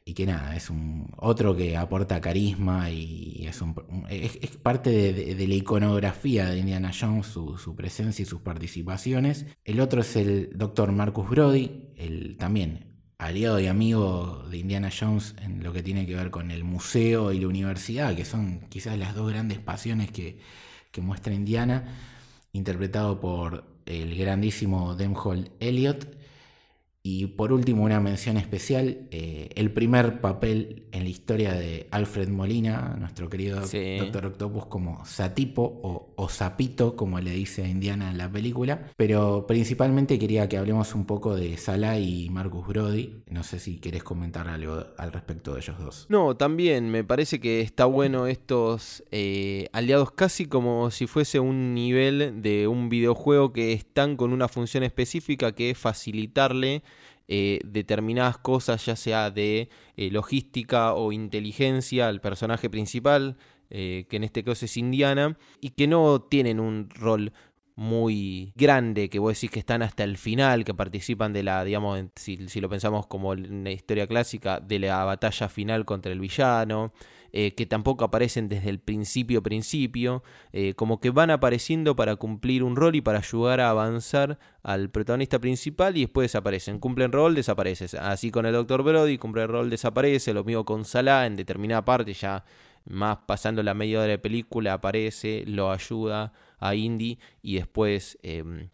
[0.05, 3.61] y que nada, es un otro que aporta carisma y es,
[4.09, 9.45] es, parte de, la iconografía de Indiana Jones, su, su, presencia y sus participaciones.
[9.63, 10.91] El otro es el Dr.
[10.91, 12.90] Marcus Brody, el, también
[13.21, 17.31] aliado y amigo de Indiana Jones en lo que tiene que ver con el museo
[17.31, 20.39] y la universidad, que son quizás las dos grandes pasiones que,
[21.01, 21.85] muestra Indiana,
[22.51, 26.20] interpretado por el grandísimo Demhold Elliot.
[27.03, 32.29] Y por último, una mención especial, eh, el primer papel en la historia de Alfred
[32.29, 38.11] Molina, nuestro querido Doctor Octopus, como Satipo o, o Sapito, como le dice a Indiana
[38.11, 38.91] en la película.
[38.97, 43.23] Pero principalmente quería que hablemos un poco de Salah y Marcus Brody.
[43.31, 46.05] No sé si querés comentar algo al respecto de ellos dos.
[46.07, 51.73] No, también me parece que está bueno estos eh, aliados casi como si fuese un
[51.73, 56.83] nivel de un videojuego que están con una función específica que es facilitarle
[57.33, 63.37] eh, determinadas cosas, ya sea de eh, logística o inteligencia al personaje principal,
[63.69, 67.31] eh, que en este caso es Indiana, y que no tienen un rol
[67.75, 72.03] muy grande, que vos decís que están hasta el final, que participan de la, digamos,
[72.17, 76.19] si, si lo pensamos como en la historia clásica, de la batalla final contra el
[76.19, 76.91] villano,
[77.33, 82.63] eh, que tampoco aparecen desde el principio principio, eh, como que van apareciendo para cumplir
[82.63, 86.79] un rol y para ayudar a avanzar al protagonista principal y después desaparecen.
[86.79, 87.99] Cumplen rol, desaparecen.
[88.01, 88.83] Así con el Dr.
[88.83, 90.33] Brody, cumple rol, desaparece.
[90.33, 92.43] Lo mismo con Salah, en determinada parte ya
[92.85, 98.69] más pasando la media hora de película aparece, lo ayuda a Indy y después em,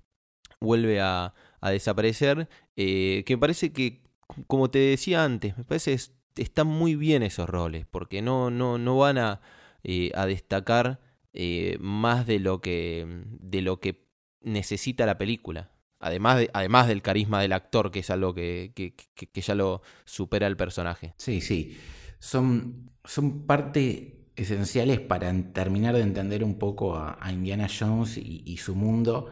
[0.60, 2.48] vuelve a, desaparecer.
[2.76, 4.02] Eh, que me parece que,
[4.48, 5.98] como te decía antes, me parece
[6.38, 9.42] están muy bien esos roles, porque no, no, no van a,
[9.84, 11.00] eh, a destacar
[11.34, 14.08] eh, más de lo, que, de lo que
[14.42, 15.72] necesita la película.
[16.00, 19.82] Además, de, además del carisma del actor, que es algo que, que, que, ya lo
[20.06, 21.14] supera el personaje.
[21.18, 21.78] Sí, sí.
[22.20, 28.76] Son, son parte esenciales para terminar de entender un poco a, Indiana Jones y, su
[28.76, 29.30] mundo,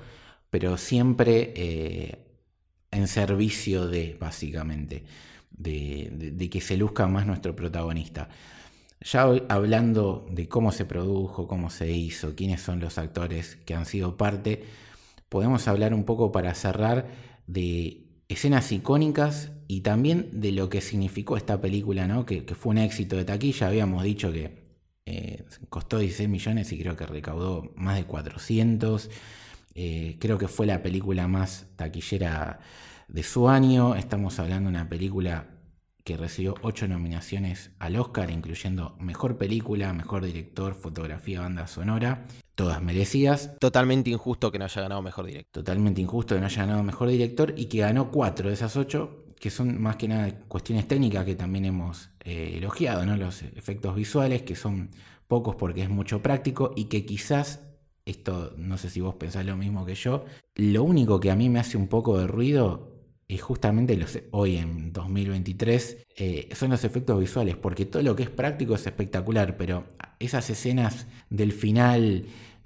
[0.49, 2.25] pero siempre eh,
[2.91, 5.03] en servicio de, básicamente
[5.57, 8.29] de, que se luzca más nuestro protagonista.
[9.01, 13.85] Ya hablando de cómo se produjo, cómo se hizo, quiénes son los actores que han
[13.85, 14.63] sido parte,
[15.29, 17.07] podemos hablar un poco para cerrar
[17.45, 22.25] de escenas icónicas y también de lo que significó esta película, ¿no?
[22.25, 23.67] que, fue un éxito de taquilla.
[23.67, 24.65] Habíamos dicho que
[25.05, 29.09] eh, costó 16 millones y creo que recaudó más de 400.
[29.75, 32.59] Eh, creo que fue la película más taquillera
[33.07, 33.95] de su año.
[33.95, 35.47] Estamos hablando de una película
[36.03, 42.81] que recibió ocho nominaciones al Oscar, incluyendo Mejor Película, Mejor Director, Fotografía, Banda Sonora, todas
[42.81, 43.57] merecidas.
[43.59, 45.63] Totalmente injusto que no haya ganado Mejor Director.
[45.63, 49.25] Totalmente injusto que no haya ganado Mejor Director y que ganó cuatro de esas ocho,
[49.39, 53.17] que son más que nada cuestiones técnicas que también hemos eh, elogiado, ¿no?
[53.17, 54.91] Los efectos visuales, que son
[55.27, 57.61] pocos porque es mucho práctico y que quizás,
[58.05, 61.49] esto no sé si vos pensás lo mismo que yo, lo único que a mí
[61.49, 62.94] me hace un poco de ruido
[63.27, 63.99] es justamente
[64.31, 68.85] hoy en 2023 eh, son los efectos visuales, porque todo lo que es práctico es
[68.85, 69.85] espectacular, pero
[70.19, 72.25] esas escenas del final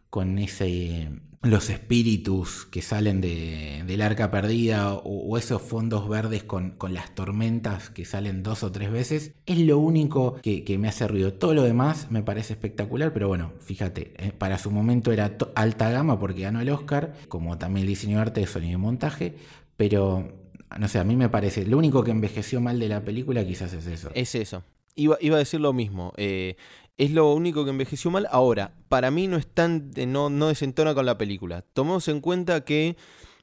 [0.10, 1.10] con ese
[1.42, 7.16] los espíritus que salen de, del arca perdida o, esos fondos verdes con, con, las
[7.16, 11.34] tormentas que salen dos o tres veces, es lo único que, que, me hace ruido.
[11.34, 15.90] Todo lo demás me parece espectacular, pero bueno, fíjate, eh, para su momento era alta
[15.90, 19.36] gama porque ganó el Oscar, como también el diseño de arte de sonido y montaje,
[19.78, 20.39] pero
[20.78, 23.74] no sé, a mí me parece, lo único que envejeció mal de la película quizás
[23.74, 24.12] es eso.
[24.14, 24.64] Es eso.
[24.96, 26.14] Iba, iba a decir lo mismo.
[26.18, 26.56] Eh,
[26.98, 28.28] es lo único que envejeció mal.
[28.30, 31.62] Ahora, para mí no es tan, no, no desentona con la película.
[31.62, 32.98] Tomemos en cuenta que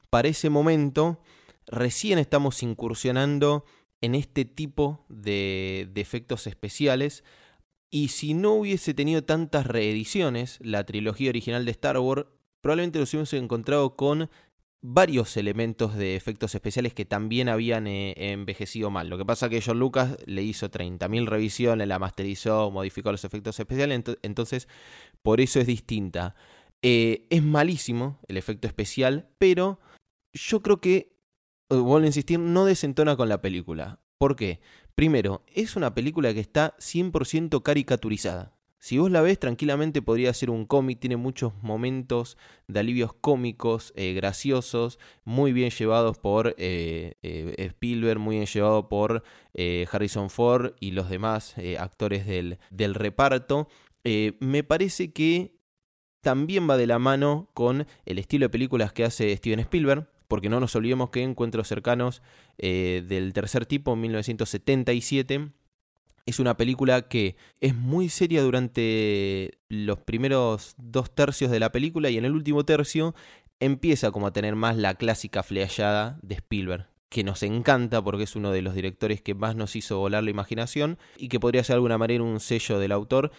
[0.09, 1.19] para ese momento
[1.65, 3.65] recién estamos incursionando
[3.99, 7.23] en este tipo de, de efectos especiales.
[7.89, 12.27] Y si no hubiese tenido tantas reediciones, la trilogía original de Star Wars,
[12.61, 14.29] probablemente nos hubiésemos encontrado con
[14.81, 19.09] varios elementos de efectos especiales que también habían eh, envejecido mal.
[19.09, 23.25] Lo que pasa es que John Lucas le hizo 30.000 revisiones, la masterizó, modificó los
[23.25, 24.67] efectos especiales, entonces
[25.21, 26.35] por eso es distinta.
[26.81, 29.79] Eh, es malísimo el efecto especial, pero
[30.33, 31.17] yo creo que,
[31.69, 33.99] eh, vuelvo a insistir, no desentona con la película.
[34.19, 34.61] ¿Por qué?
[34.95, 38.56] Primero, es una película que está 100% caricaturizada.
[38.79, 43.91] Si vos la ves, tranquilamente podría ser un cómic, tiene muchos momentos de alivios cómicos,
[43.95, 49.23] eh, graciosos, muy bien llevados por eh, eh, Spielberg, muy bien llevado por
[49.91, 53.67] Harrison Ford y los demás actores del, del reparto.
[54.03, 55.57] me parece que
[56.21, 60.49] también va de la mano con el estilo de películas que hace Steven Spielberg, porque
[60.49, 62.21] no nos olvidemos que Encuentros cercanos
[62.59, 65.49] del tercer tipo, en 1977,
[66.27, 72.09] es una película que es muy seria durante los primeros dos tercios de la película
[72.09, 73.15] y en el último tercio
[73.61, 78.35] empieza como a tener más la clásica fleallada de Spielberg, que nos encanta porque es
[78.35, 81.75] uno de los directores que más nos hizo volar la imaginación y que podría ser
[81.75, 83.31] de alguna manera un sello del autor.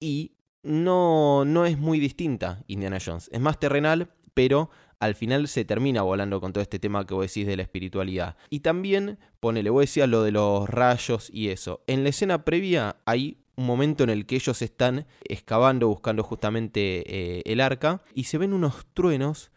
[0.00, 4.70] Y no, no es muy distinta Indiana Jones, es más terrenal, pero
[5.02, 8.36] al final se termina volando con todo este tema que vos decís de la espiritualidad.
[8.50, 11.82] Y también, ponele, vos decías lo de los rayos y eso.
[11.88, 17.02] En la escena previa hay un momento en el que ellos están excavando, buscando justamente
[17.08, 19.50] eh, el arca, y se ven unos truenos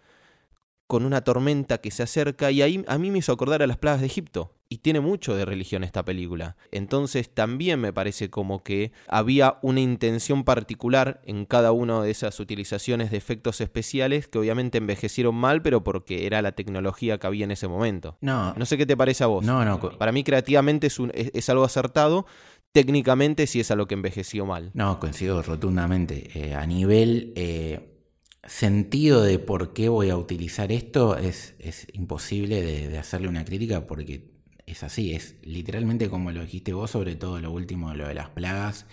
[0.87, 3.77] con una tormenta que se acerca, y ahí a mí me hizo acordar a las
[3.77, 6.55] plagas de Egipto y tiene mucho de religión esta película.
[6.71, 12.39] Entonces también me parece como que había una intención particular en cada una de esas
[12.39, 17.45] utilizaciones de efectos especiales que obviamente envejecieron mal, pero porque era la tecnología que había
[17.45, 18.17] en ese momento.
[18.21, 18.53] No.
[18.55, 19.45] No sé qué te parece a vos.
[19.45, 19.79] No, no.
[19.79, 22.25] Para mí creativamente es, un, es, algo acertado.
[22.71, 24.71] Técnicamente sí es a lo que envejeció mal.
[24.73, 26.29] No, coincido rotundamente.
[26.33, 28.01] Eh, a nivel eh,
[28.43, 33.87] sentido de por qué voy a utilizar esto es, es imposible de hacerle una crítica
[33.87, 34.34] porque
[34.65, 38.29] es así, es literalmente como lo dijiste vos, sobre todo lo último, lo de las
[38.29, 38.85] plagas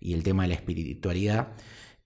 [0.00, 1.48] y el tema de la espiritualidad,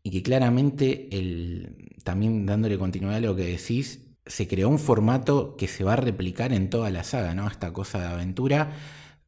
[0.02, 5.56] y que claramente, el, también dándole continuidad a lo que decís, se creó un formato
[5.56, 7.48] que se va a replicar en toda la saga, ¿no?
[7.48, 8.72] Esta cosa de aventura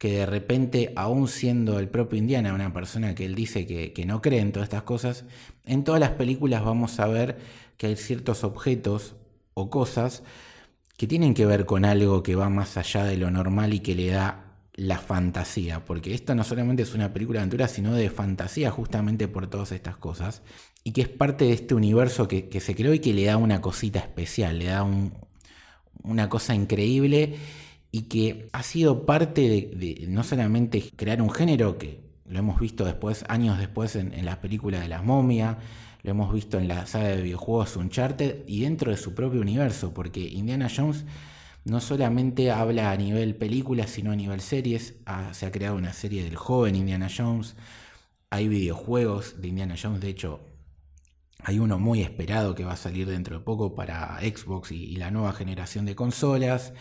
[0.00, 4.22] que de repente, aún siendo el propio Indiana una persona que él dice que, no
[4.22, 5.26] cree en todas estas cosas,
[5.66, 7.36] en todas las películas vamos a ver
[7.76, 9.14] que hay ciertos objetos
[9.52, 10.22] o cosas
[11.00, 13.94] que tienen que ver con algo que va más allá de lo normal y que
[13.94, 18.10] le da la fantasía, porque esta no solamente es una película de aventura, sino de
[18.10, 20.42] fantasía justamente por todas estas cosas,
[20.84, 23.62] y que es parte de este universo que, se creó y que le da una
[23.62, 24.86] cosita especial, le da
[26.02, 27.34] una cosa increíble
[27.90, 29.40] y que ha sido parte
[29.74, 34.26] de, no solamente crear un género, que lo hemos visto después, años después en, en
[34.26, 35.56] las películas de la momia,
[36.02, 39.92] lo hemos visto en la saga de videojuegos Uncharted y dentro de su propio universo,
[39.92, 41.04] porque Indiana Jones
[41.64, 44.94] no solamente habla a nivel películas, sino a nivel series.
[45.06, 47.56] Ah, se ha creado una serie del joven Indiana Jones,
[48.30, 50.40] hay videojuegos de Indiana Jones, de hecho
[51.42, 55.10] hay uno muy esperado que va a salir dentro de poco para Xbox y, la
[55.10, 56.72] nueva generación de consolas.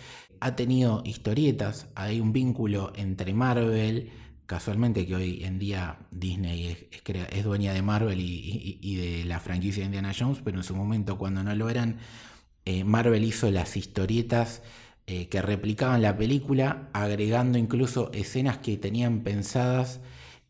[0.41, 4.11] Ha tenido historietas, hay un vínculo entre Marvel,
[4.49, 9.85] casualmente que hoy en día Disney es, dueña de Marvel y, de la franquicia de
[9.85, 11.99] Indiana Jones, pero en su momento cuando no lo eran,
[12.65, 14.63] eh, Marvel hizo las historietas
[15.05, 19.99] eh, que replicaban la película, agregando incluso escenas que tenían pensadas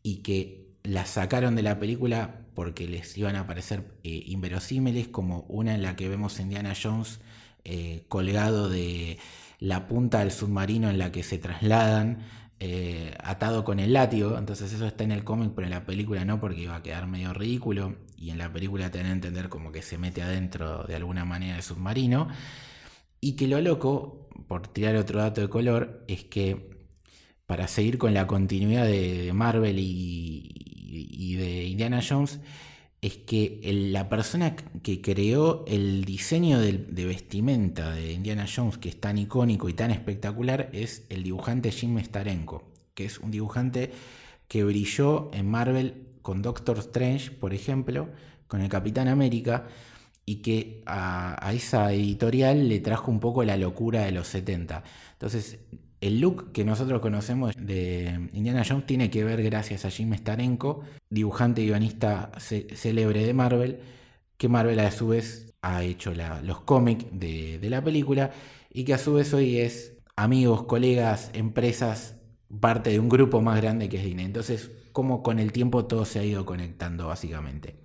[0.02, 5.40] y que las sacaron de la película porque les iban a parecer eh, inverosímiles, como
[5.40, 7.20] una en la que vemos a Indiana Jones
[8.08, 9.18] colgado de
[9.58, 12.24] la punta del submarino en la que se trasladan
[12.62, 16.26] eh, atado con el látigo, entonces eso está en el cómic, pero en la película
[16.26, 19.72] no, porque iba a quedar medio ridículo, y en la película te que entender como
[19.72, 22.28] que se mete adentro de alguna manera del submarino,
[23.18, 26.70] y que lo loco, por tirar otro dato de color, es que
[27.46, 32.40] para seguir con la continuidad de, Marvel y, de Indiana Jones,
[33.02, 33.60] es que
[33.92, 36.72] la persona que creó el diseño de,
[37.06, 41.98] vestimenta de Indiana Jones, que es tan icónico y tan espectacular, es el dibujante Jim
[41.98, 43.90] Starenko, que es un dibujante
[44.48, 48.08] que brilló en Marvel con Doctor Strange, por ejemplo,
[48.46, 49.66] con el Capitán América,
[50.26, 54.84] y que a, a esa editorial le trajo un poco la locura de los 70.
[55.12, 55.58] Entonces,
[56.00, 60.82] el look que nosotros conocemos de Indiana Jones tiene que ver gracias a Jim Starenko,
[61.10, 63.80] dibujante y guionista célebre de Marvel,
[64.36, 68.30] que Marvel a su vez ha hecho los cómics de, la película
[68.70, 72.16] y que a su vez hoy es amigos, colegas, empresas,
[72.60, 74.24] parte de un grupo más grande que es Disney.
[74.24, 77.76] Entonces, como con el tiempo todo se ha ido conectando básicamente.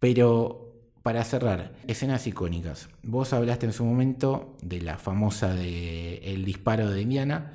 [0.00, 0.73] Pero
[1.04, 2.88] para cerrar, escenas icónicas.
[3.02, 7.52] Vos hablaste en su momento de la famosa de el disparo de Indiana,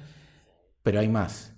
[0.84, 1.54] pero hay más.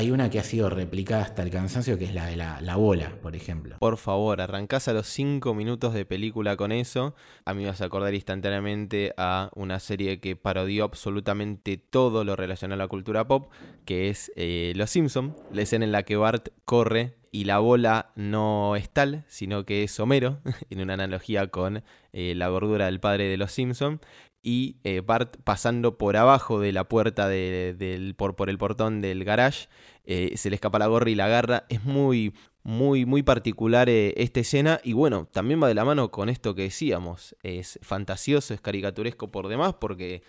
[0.00, 3.12] Hay una que ha sido replicada hasta el cansancio, que es la de la, bola,
[3.20, 3.76] por ejemplo.
[3.80, 7.14] Por favor, arrancás a los 5 minutos de película con eso.
[7.44, 12.34] A mí me vas a acordar instantáneamente a una serie que parodió absolutamente todo lo
[12.34, 13.50] relacionado a la cultura pop,
[13.84, 18.10] que es eh, Los Simpson, la escena en la que Bart corre y la bola
[18.16, 20.38] no es tal, sino que es Homero,
[20.70, 21.84] en una analogía con
[22.14, 24.00] eh, la gordura del padre de los Simpson
[24.42, 29.24] y eh, Bart pasando por abajo de la puerta del, por, por, el portón del
[29.24, 29.68] garage,
[30.04, 31.66] eh, se le escapa la gorra y la agarra.
[31.68, 36.28] Es muy, muy, muy particular esta escena y bueno, también va de la mano con
[36.28, 37.36] esto que decíamos.
[37.42, 40.22] Es fantasioso, es caricaturesco por demás porque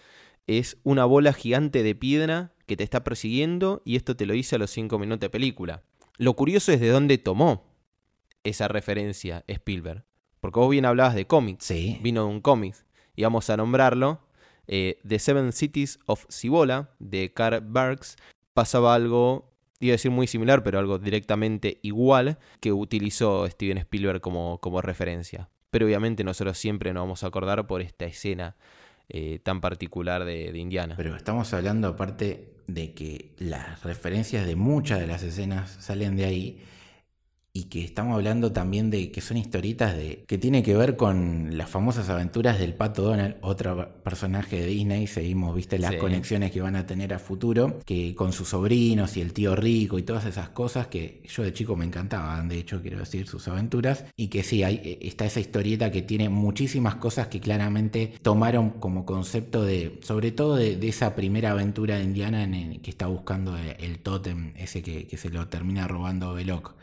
[0.47, 4.55] es una bola gigante de piedra que te está persiguiendo y esto te lo dice
[4.55, 5.83] a los 5 minutos de película.
[6.17, 7.71] Lo curioso es de dónde tomó
[8.43, 10.03] esa referencia Spielberg.
[10.39, 11.65] Porque vos bien hablabas de cómics.
[11.65, 11.99] Sí.
[12.01, 12.75] Vino de un cómic.
[13.15, 14.21] Y vamos a nombrarlo.
[14.67, 18.15] Eh, The Seven Cities of Cibola, de Karl Barks.
[18.53, 24.21] Pasaba algo, iba a decir muy similar, pero algo directamente igual, que utilizó Steven Spielberg
[24.21, 25.49] como, como referencia.
[25.71, 28.55] Pero obviamente nosotros siempre nos vamos a acordar por esta escena
[29.13, 30.95] eh, tan particular de, Indiana.
[30.95, 36.23] Pero estamos hablando aparte de que las referencias de muchas de las escenas salen de
[36.23, 36.63] ahí
[37.53, 41.57] y que estamos hablando también de que son historietas de que tiene que ver con
[41.57, 46.61] las famosas aventuras del Pato Donald, otro personaje de Disney, seguimos, viste, las conexiones que
[46.61, 50.25] van a tener a futuro, que con sus sobrinos y el tío rico y todas
[50.25, 54.29] esas cosas que yo de chico me encantaban, de hecho quiero decir sus aventuras, y
[54.29, 59.05] que sí, hay, eh, está esa historieta que tiene muchísimas cosas que claramente tomaron como
[59.05, 63.99] concepto de, sobre todo de, esa primera aventura de Indiana en que está buscando el,
[63.99, 66.75] tótem, ese que, que se lo termina robando Belloc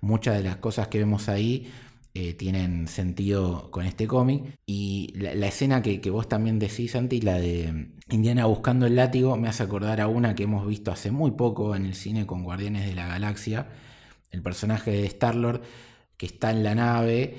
[0.00, 1.70] muchas de las cosas que vemos ahí
[2.14, 4.44] eh, tienen sentido con este cómic.
[4.64, 9.48] Y la, escena que, vos también decís, Santi, la de Indiana buscando el látigo, me
[9.48, 12.86] hace acordar a una que hemos visto hace muy poco en el cine con Guardianes
[12.86, 13.68] de la Galaxia.
[14.30, 15.62] El personaje de Star-Lord
[16.16, 17.36] que está en la nave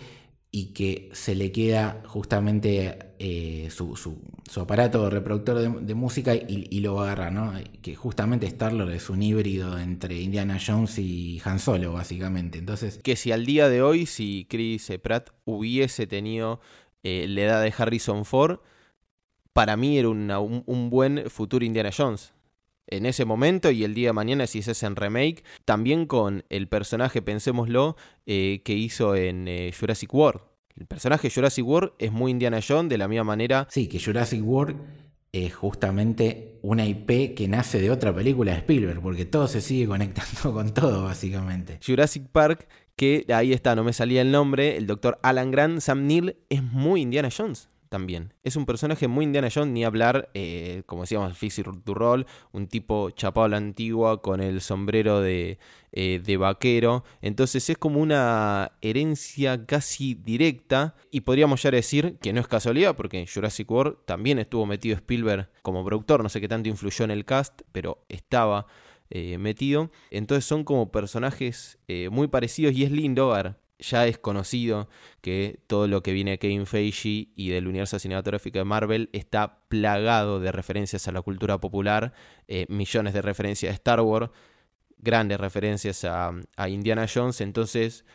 [0.51, 4.19] y que se le queda justamente eh, su,
[4.61, 7.53] aparato reproductor de, música y, lo agarra, ¿no?
[7.81, 12.59] Que justamente Star-Lord es un híbrido entre Indiana Jones y Han Solo, básicamente.
[12.59, 12.99] Entonces...
[13.03, 16.59] Que si al día de hoy, si Chris Pratt hubiese tenido
[17.03, 18.59] eh, la edad de Harrison Ford,
[19.53, 22.33] para mí era un, buen futuro Indiana Jones
[22.85, 26.67] en ese momento y el día de mañana si es en remake, también con el
[26.67, 27.97] personaje, pensémoslo,
[28.27, 29.47] eh, que hizo en
[29.77, 30.41] Jurassic World.
[30.77, 33.67] El personaje Jurassic World es muy Indiana Jones de la misma manera.
[33.69, 34.77] Sí, que Jurassic World
[35.31, 39.87] es justamente una IP que nace de otra película de Spielberg, porque todo se sigue
[39.87, 41.79] conectando con todo, básicamente.
[41.85, 46.05] Jurassic Park, que ahí está, no me salía el nombre, el doctor Alan Grant, Sam
[46.05, 48.33] Neill, es muy Indiana Jones también.
[48.43, 53.09] Es un personaje muy Indiana Jones, ni hablar, eh, como decíamos, Fixie Roll, un tipo
[53.11, 55.59] chapado a la antigua con el sombrero de,
[55.91, 57.03] eh, de, vaquero.
[57.21, 62.95] Entonces es como una herencia casi directa y podríamos ya decir que no es casualidad
[62.95, 67.05] porque en Jurassic World también estuvo metido Spielberg como productor, no sé qué tanto influyó
[67.05, 68.67] en el cast, pero estaba
[69.09, 69.91] eh, metido.
[70.11, 71.79] Entonces son como personajes
[72.11, 74.89] muy parecidos y es lindo ver ya es conocido
[75.21, 79.59] que todo lo que viene de Kevin Feige y del universo cinematográfico de Marvel está
[79.67, 82.13] plagado de referencias a la cultura popular,
[82.47, 84.31] eh, millones de referencias a Star Wars,
[84.97, 86.33] grandes referencias a,
[86.67, 88.05] Indiana Jones, entonces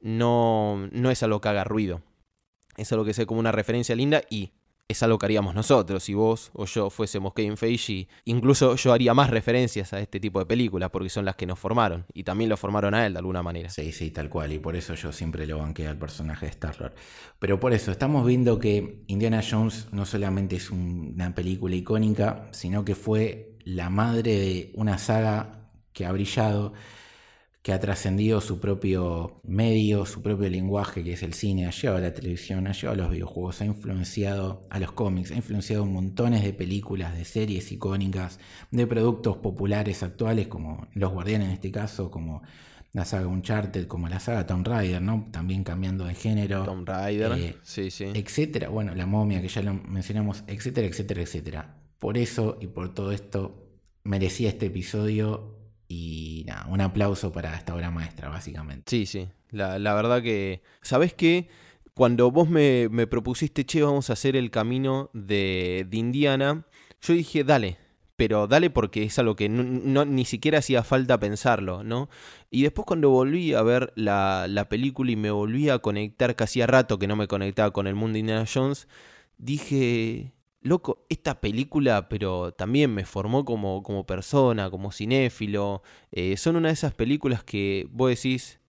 [0.00, 2.02] no, no es algo que haga ruido.
[2.76, 4.52] Es algo que sea como una referencia linda y
[4.88, 6.02] es algo que haríamos nosotros.
[6.02, 10.38] Si vos o yo fuésemos Kevin Feige, incluso yo haría más referencias a este tipo
[10.38, 13.18] de películas porque son las que nos formaron y también lo formaron a él de
[13.18, 13.68] alguna manera.
[13.68, 14.52] Sí, sí, tal cual.
[14.52, 16.94] Y por eso yo siempre lo banqué al personaje de Star-Lord.
[17.38, 22.84] Pero por eso estamos viendo que Indiana Jones no solamente es una película icónica, sino
[22.84, 26.74] que fue la madre de una saga que ha brillado
[27.66, 31.98] que ha trascendido su propio medio, su propio lenguaje, que es el cine, ha llevado
[31.98, 35.84] a la televisión, ha llevado a los videojuegos, ha influenciado a los cómics, ha influenciado
[35.84, 38.38] montones de películas, de series icónicas,
[38.70, 42.44] de productos populares actuales, como Los Guardianes en este caso, como
[42.92, 45.26] la saga Uncharted, como la saga Tomb Raider, ¿no?
[45.32, 46.62] También cambiando de género.
[46.62, 48.04] Tomb Raider, eh, sí, sí.
[48.14, 48.68] Etcétera.
[48.68, 51.74] Bueno, la momia que ya lo mencionamos, etcétera, etcétera, etcétera.
[51.98, 53.66] Por eso y por todo esto
[54.04, 55.55] merecía este episodio
[55.88, 58.84] y nada, un aplauso para esta obra maestra, básicamente.
[58.86, 59.28] Sí, sí.
[59.50, 60.62] La, verdad que.
[60.82, 61.48] ¿Sabes qué?
[61.94, 66.66] Cuando vos me, propusiste, che, vamos a hacer el camino de, Indiana,
[67.00, 67.78] yo dije, dale,
[68.16, 72.10] pero dale porque es algo que no, ni siquiera hacía falta pensarlo, ¿no?
[72.50, 76.44] Y después cuando volví a ver la, la, película y me volví a conectar, que
[76.44, 78.88] hacía rato que no me conectaba con el mundo de Indiana Jones,
[79.38, 80.34] dije,
[80.66, 85.82] loco, esta película, pero también me formó como, como persona, como cinéfilo.
[86.12, 88.60] Eh, son una de esas películas que vos decís,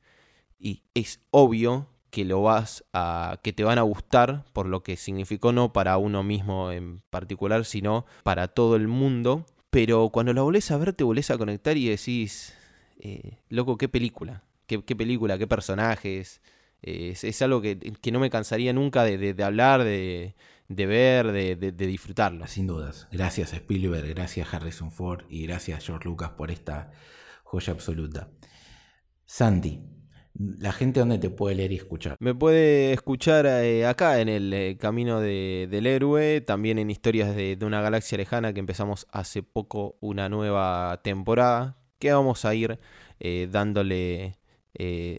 [0.59, 3.39] y es obvio que lo vas a.
[3.43, 7.65] que te van a gustar por lo que significó no para uno mismo en particular,
[7.65, 9.45] sino para todo el mundo.
[9.69, 12.53] Pero cuando la volvés a ver, te volvés a conectar y decís.
[12.99, 14.43] Eh, loco, qué película.
[14.65, 16.41] Qué, película, qué personajes.
[16.81, 17.77] es, algo que,
[18.11, 20.35] no me cansaría nunca de hablar, de,
[20.67, 22.45] de ver, de, disfrutarlo.
[22.47, 23.07] Sin dudas.
[23.11, 26.91] Gracias Spielberg, gracias Harrison Ford y gracias George Lucas por esta
[27.43, 28.29] joya absoluta.
[29.25, 29.81] Santi,
[30.33, 32.17] la gente donde te puede leer y escuchar.
[32.19, 37.57] Me puede escuchar eh, acá en el eh, Camino del Héroe, también en Historias de,
[37.61, 42.79] una Galaxia Lejana que empezamos hace poco una nueva temporada, que vamos a ir
[43.19, 44.37] eh, dándole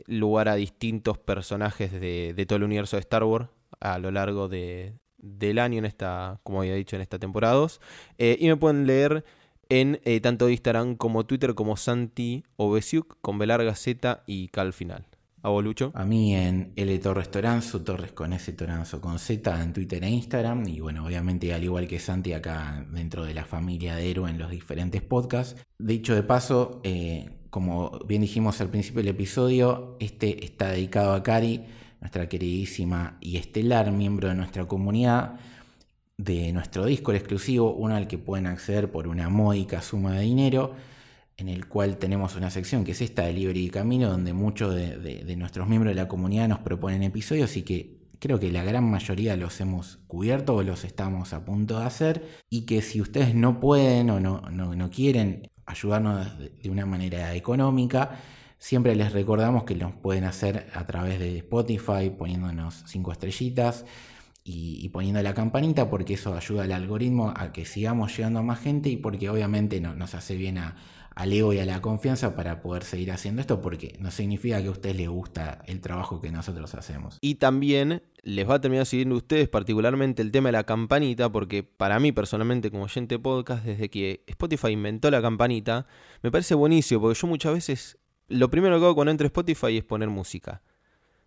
[0.07, 3.49] lugar a distintos personajes de, de, todo el universo de Star Wars
[3.81, 7.81] a lo largo de, del año en esta, como había dicho, en esta temporada 2.
[8.19, 9.25] Eh, y me pueden leer
[9.69, 14.61] en eh, tanto Instagram como Twitter como Santi Obesiuk con B larga Z y K
[14.61, 15.07] al final.
[15.43, 15.93] ¿A vos, Lucho?
[15.95, 20.11] A mí en L Torres Toranzo, Torres con S Toranzo con Z en Twitter e
[20.11, 20.67] Instagram.
[20.67, 24.39] Y bueno, obviamente al igual que Santi acá dentro de la familia de Héroe en
[24.39, 25.65] los diferentes podcasts.
[25.79, 31.23] Dicho de paso, eh, como bien dijimos al principio del episodio, este está dedicado a
[31.23, 31.65] Cari
[32.01, 35.39] nuestra queridísima y estelar miembro de nuestra comunidad,
[36.17, 40.75] de nuestro Discord exclusivo, uno al que pueden acceder por una módica suma de dinero,
[41.37, 44.75] en el cual tenemos una sección que es esta de Libre y Camino, donde muchos
[44.75, 48.91] de, nuestros miembros de la comunidad nos proponen episodios y que creo que la gran
[48.91, 53.37] mayoría los hemos cubierto o los estamos a punto de hacer y que si ustedes
[53.37, 58.19] no pueden o no, no, quieren ayudarnos de una manera económica,
[58.59, 63.85] Siempre les recordamos que lo pueden hacer a través de Spotify, poniéndonos cinco estrellitas
[64.43, 68.61] y, poniendo la campanita, porque eso ayuda al algoritmo a que sigamos llegando a más
[68.61, 70.77] gente y porque obviamente no, nos hace bien a,
[71.15, 74.69] al ego y a la confianza para poder seguir haciendo esto, porque no significa que
[74.69, 77.19] a ustedes les gusta el trabajo que nosotros hacemos.
[77.21, 81.31] Y también les va a terminar siguiendo a ustedes particularmente el tema de la campanita,
[81.31, 85.87] porque para mí personalmente como oyente podcast, desde que Spotify inventó la campanita,
[86.23, 87.99] me parece buenísimo, porque yo muchas veces
[88.29, 90.63] lo primero que hago cuando entro a Spotify es poner música.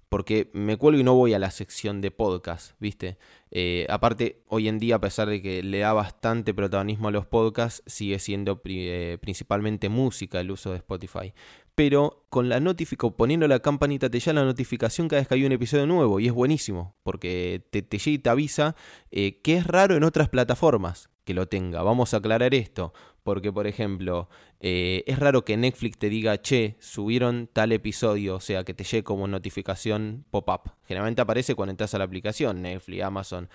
[0.10, 3.18] Porque me cuelgo y no voy a la sección de podcast, ¿viste?
[3.50, 7.26] Eh, aparte, hoy en día, a pesar de que le da bastante protagonismo a los
[7.28, 11.34] podcasts, sigue siendo eh, principalmente música el uso de Spotify.
[11.76, 15.46] Pero con la notificación, poniendo la campanita, te llama la notificación cada vez que hay
[15.46, 16.20] un episodio nuevo.
[16.20, 18.76] Y es buenísimo, porque te, te llega y te avisa
[19.12, 21.84] eh, que es raro en otras plataformas que lo tenga.
[21.84, 22.94] Vamos a aclarar esto.
[23.24, 28.40] Porque, por ejemplo, eh, es raro que Netflix te diga, che, subieron tal episodio, o
[28.40, 30.72] sea, que te llegue como notificación pop-up.
[30.88, 33.50] Generalmente aparece cuando entras a la aplicación, Netflix, Amazon,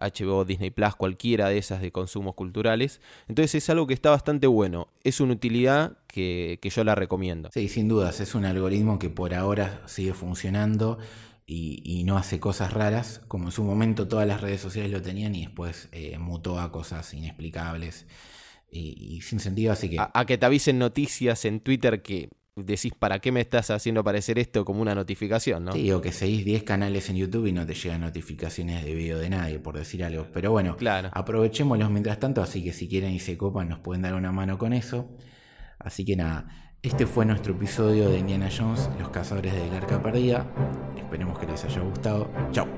[0.00, 3.00] HBO, eh, Disney Plus, cualquiera de esas de consumos culturales.
[3.28, 4.88] Entonces es algo que está bastante bueno.
[5.02, 7.50] Es una utilidad que, yo la recomiendo.
[7.52, 10.98] Sí, sin dudas, es un algoritmo que por ahora sigue funcionando.
[11.46, 15.34] Y, no hace cosas raras, como en su momento todas las redes sociales lo tenían
[15.34, 18.06] y después eh, mutó a cosas inexplicables
[18.70, 19.98] y, sin sentido, así que...
[20.00, 24.38] A, que te avisen noticias en Twitter que decís, ¿para qué me estás haciendo aparecer
[24.38, 25.72] esto como una notificación, no?
[25.72, 29.18] Sí, o que seguís 10 canales en YouTube y no te llegan notificaciones de video
[29.18, 30.26] de nadie, por decir algo.
[30.32, 31.10] Pero bueno, claro.
[31.12, 34.58] aprovechémoslos mientras tanto, así que si quieren y se copan nos pueden dar una mano
[34.58, 35.08] con eso.
[35.78, 40.46] Así que nada, este fue nuestro episodio de Indiana Jones, Los Cazadores del Arca Perdida.
[40.96, 42.30] Esperemos que les haya gustado.
[42.52, 42.68] Chao.